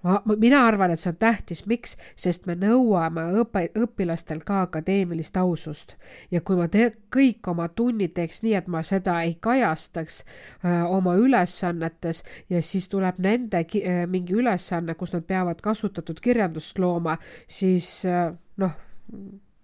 ma, 0.02 0.20
mina 0.38 0.60
arvan, 0.66 0.92
et 0.92 1.00
see 1.00 1.10
on 1.12 1.18
tähtis, 1.20 1.62
miks, 1.68 1.96
sest 2.18 2.46
me 2.48 2.56
nõuame 2.58 3.26
õpe, 3.42 3.66
õpilastelt 3.78 4.44
ka 4.46 4.62
akadeemilist 4.66 5.36
ausust. 5.40 5.96
Ja 6.30 6.42
kui 6.46 6.58
ma 6.58 6.68
te, 6.72 6.90
kõik 7.12 7.48
oma 7.50 7.68
tunnid 7.68 8.14
teeks 8.16 8.42
nii, 8.44 8.54
et 8.60 8.70
ma 8.72 8.82
seda 8.86 9.18
ei 9.24 9.36
kajastaks 9.40 10.22
öö, 10.22 10.82
oma 10.98 11.16
ülesannetes 11.20 12.22
ja 12.52 12.62
siis 12.62 12.88
tuleb 12.92 13.20
nende 13.22 13.64
ki, 13.64 13.82
öö, 13.86 14.06
mingi 14.10 14.36
ülesanne, 14.36 14.94
kus 14.94 15.14
nad 15.16 15.26
peavad 15.26 15.62
kasutatud 15.64 16.20
kirjandust 16.22 16.78
looma, 16.82 17.18
siis 17.48 18.04
öö, 18.06 18.30
noh, 18.62 18.74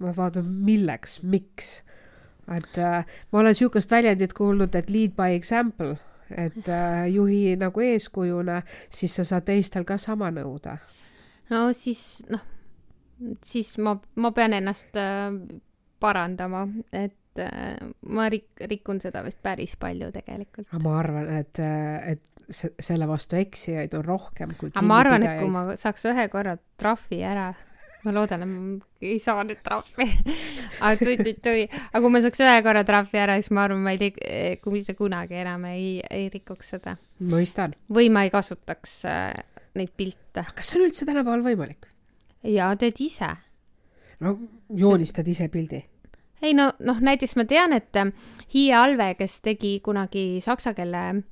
ma 0.02 0.14
vaatan, 0.16 0.48
milleks, 0.66 1.20
miks. 1.22 1.80
Et 2.52 2.78
äh, 2.78 3.04
ma 3.30 3.38
olen 3.38 3.54
niisugust 3.54 3.90
väljendit 3.90 4.32
kuulnud, 4.34 4.74
et 4.74 4.90
lead 4.90 5.14
by 5.14 5.36
example 5.36 5.94
et 6.36 6.68
äh, 6.68 7.06
juhi 7.12 7.56
nagu 7.60 7.84
eeskujuna, 7.84 8.62
siis 8.90 9.16
sa 9.16 9.24
saad 9.24 9.46
teistel 9.48 9.86
ka 9.88 9.98
sama 9.98 10.30
nõuda. 10.34 10.76
no 11.50 11.64
siis 11.76 12.22
noh, 12.30 12.42
siis 13.44 13.76
ma, 13.78 13.96
ma 14.16 14.32
pean 14.36 14.56
ennast 14.58 14.96
äh, 14.98 15.34
parandama, 16.00 16.66
et 16.92 17.40
äh, 17.40 17.76
ma 18.08 18.28
rik-, 18.32 18.66
rikun 18.70 19.00
seda 19.02 19.24
vist 19.26 19.42
päris 19.42 19.76
palju 19.80 20.12
tegelikult. 20.14 20.72
ma 20.82 20.98
arvan, 21.00 21.28
et, 21.40 21.62
et 22.14 22.46
se-, 22.50 22.74
selle 22.80 23.08
vastu 23.08 23.38
eksijaid 23.40 23.94
on 23.98 24.04
rohkem 24.04 24.56
kui 24.58 24.72
aga 24.74 24.86
ma 24.86 25.02
arvan, 25.02 25.26
et 25.26 25.40
kui 25.40 25.52
ma 25.52 25.66
saaks 25.80 26.08
ühe 26.12 26.28
korra 26.32 26.56
trahvi 26.80 27.22
ära 27.26 27.52
ma 28.04 28.14
loodan, 28.14 28.42
et 28.46 29.06
ei 29.12 29.18
saa 29.22 29.44
nüüd 29.46 29.60
trahvi 29.64 30.06
aga 30.84 30.94
tui-tui-tui, 30.98 31.66
aga 31.68 32.02
kui 32.02 32.12
ma 32.14 32.22
saaks 32.24 32.42
ühe 32.42 32.56
korra 32.66 32.82
trahvi 32.88 33.22
ära, 33.22 33.38
siis 33.38 33.52
ma 33.54 33.66
arvan, 33.66 33.82
ma 33.84 33.94
ei 33.94 34.00
rik-, 34.00 34.20
kui 34.64 34.78
mitte 34.78 34.96
kunagi 34.98 35.38
enam 35.42 35.68
ei, 35.70 36.00
ei 36.10 36.28
rikuks 36.32 36.74
seda. 36.74 36.96
mõistan. 37.32 37.76
või 37.92 38.10
ma 38.14 38.26
ei 38.26 38.34
kasutaks 38.34 38.98
äh, 39.10 39.30
neid 39.78 39.94
pilte. 39.96 40.46
kas 40.54 40.72
see 40.72 40.80
on 40.80 40.88
üldse 40.88 41.08
tänapäeval 41.08 41.46
võimalik? 41.46 41.88
jaa, 42.48 42.74
teed 42.80 43.00
ise. 43.04 43.30
no 44.24 44.36
joonistad 44.68 45.28
ise 45.28 45.48
pildi? 45.52 45.84
ei 46.42 46.56
no, 46.58 46.72
noh, 46.82 47.02
näiteks 47.02 47.36
ma 47.38 47.46
tean, 47.46 47.76
et 47.76 48.02
äh, 48.02 48.10
Hiie 48.54 48.74
Alve, 48.76 49.12
kes 49.20 49.40
tegi 49.46 49.78
kunagi 49.84 50.42
saksa 50.44 50.74
keele 50.76 51.22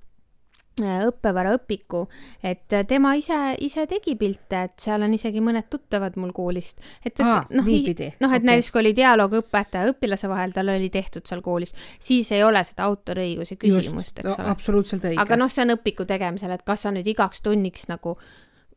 õppevaraõpiku, 0.86 2.02
et 2.42 2.72
äh, 2.76 2.84
tema 2.88 3.14
ise, 3.18 3.38
ise 3.60 3.86
tegi 3.90 4.16
pilte, 4.20 4.64
et 4.68 4.76
seal 4.82 5.02
on 5.06 5.14
isegi 5.14 5.42
mõned 5.44 5.68
tuttavad 5.70 6.16
mul 6.20 6.32
koolist. 6.36 6.78
et, 7.04 7.12
et 7.12 7.24
Aa, 7.24 7.44
noh, 7.50 7.64
noh, 7.64 7.70
et 7.70 8.02
Okei. 8.20 8.46
näiteks 8.48 8.70
kui 8.70 8.82
oli 8.82 8.94
dialoog 8.96 9.38
õpetaja 9.42 9.86
ja 9.86 9.94
õpilase 9.94 10.30
vahel, 10.30 10.54
tal 10.56 10.72
oli 10.72 10.90
tehtud 10.90 11.26
seal 11.28 11.42
koolis, 11.44 11.74
siis 12.00 12.32
ei 12.32 12.44
ole 12.44 12.62
seda 12.64 12.88
autoriõiguse 12.88 13.56
küsimust, 13.60 14.18
eks 14.18 14.30
no, 14.30 14.36
ole. 14.38 14.50
absoluutselt 14.54 15.04
õige. 15.08 15.20
aga 15.22 15.40
noh, 15.40 15.50
see 15.52 15.66
on 15.66 15.76
õpiku 15.76 16.06
tegemisel, 16.08 16.54
et 16.56 16.64
kas 16.66 16.86
sa 16.86 16.94
nüüd 16.94 17.08
igaks 17.10 17.42
tunniks 17.44 17.88
nagu 17.90 18.16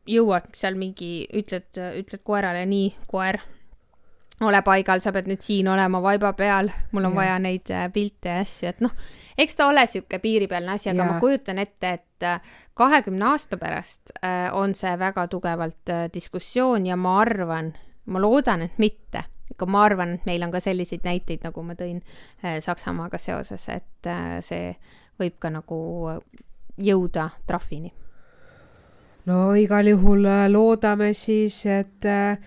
jõuad 0.08 0.52
seal 0.58 0.76
mingi, 0.76 1.24
ütled, 1.32 1.70
ütled 2.00 2.22
koerale 2.26 2.64
nii, 2.68 2.90
koer, 3.08 3.40
ole 4.44 4.60
paigal, 4.64 5.00
sa 5.00 5.12
pead 5.12 5.28
nüüd 5.30 5.42
siin 5.44 5.68
olema 5.68 6.00
vaiba 6.02 6.32
peal, 6.36 6.70
mul 6.92 7.08
on 7.08 7.12
Jah. 7.12 7.18
vaja 7.18 7.36
neid 7.42 7.70
äh, 7.72 7.86
pilte 7.92 8.32
ja 8.32 8.44
asju, 8.44 8.70
et 8.70 8.80
noh, 8.84 8.94
eks 9.38 9.58
ta 9.58 9.68
ole 9.70 9.84
niisugune 9.84 10.20
piiripealne 10.22 10.74
asi, 10.76 10.90
aga 10.92 11.02
Jaa. 11.02 11.12
ma 11.12 11.20
kujutan 11.22 11.60
ette, 11.62 11.92
et 11.98 12.26
äh, 12.26 12.56
kahekümne 12.74 13.28
aasta 13.32 13.58
pärast 13.60 14.14
äh, 14.20 14.48
on 14.52 14.74
see 14.74 14.94
väga 14.98 15.26
tugevalt 15.32 15.94
diskussioon 16.14 16.86
ja 16.86 16.96
ma 16.96 17.18
arvan, 17.22 17.72
ma 18.06 18.22
loodan, 18.22 18.66
et 18.66 18.78
mitte, 18.82 19.24
aga 19.54 19.68
ma 19.70 19.84
arvan, 19.84 20.16
et 20.18 20.26
meil 20.26 20.42
on 20.46 20.54
ka 20.54 20.60
selliseid 20.60 21.04
näiteid, 21.04 21.44
nagu 21.44 21.62
ma 21.62 21.76
tõin 21.78 22.00
Saksamaaga 22.42 23.18
seoses, 23.18 23.68
et 23.68 24.08
see 24.44 24.72
võib 25.20 25.36
ka 25.38 25.50
nagu 25.52 25.78
jõuda 26.80 27.28
trahvini. 27.46 27.92
no 29.26 29.54
igal 29.54 29.86
juhul 29.88 30.26
loodame 30.50 31.12
siis, 31.14 31.62
et 31.66 32.04
äh, 32.04 32.38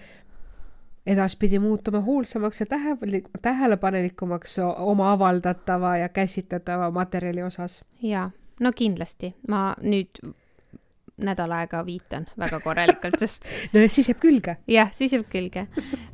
edaspidi 1.08 1.60
muutume 1.60 2.02
hoolsamaks 2.04 2.60
ja 2.60 2.65
tähe-, 2.65 3.24
tähelepanelikumaks 3.41 4.60
oma 4.78 5.12
avaldatava 5.12 5.98
ja 5.98 6.10
käsitletava 6.10 6.91
materjali 6.91 7.43
osas. 7.43 7.84
jaa, 8.02 8.32
no 8.60 8.72
kindlasti, 8.76 9.36
ma 9.48 9.74
nüüd 9.82 10.22
nädal 11.17 11.52
aega 11.52 11.86
viitan 11.86 12.28
väga 12.39 12.60
korralikult, 12.60 13.20
sest 13.20 13.48
no 13.74 13.82
ja 13.82 13.89
siis 13.89 14.10
jääb 14.10 14.20
külge. 14.22 14.58
jah, 14.67 14.91
siis 14.93 15.13
jääb 15.13 15.30
külge. 15.32 15.67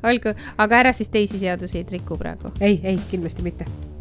olgu, 0.04 0.36
aga 0.58 0.84
ära 0.86 0.94
siis 0.94 1.10
teisi 1.10 1.42
seadusi 1.42 1.82
ei 1.82 1.90
riku 1.92 2.18
praegu. 2.18 2.54
ei, 2.62 2.80
ei, 2.84 3.00
kindlasti 3.12 3.44
mitte 3.44 3.93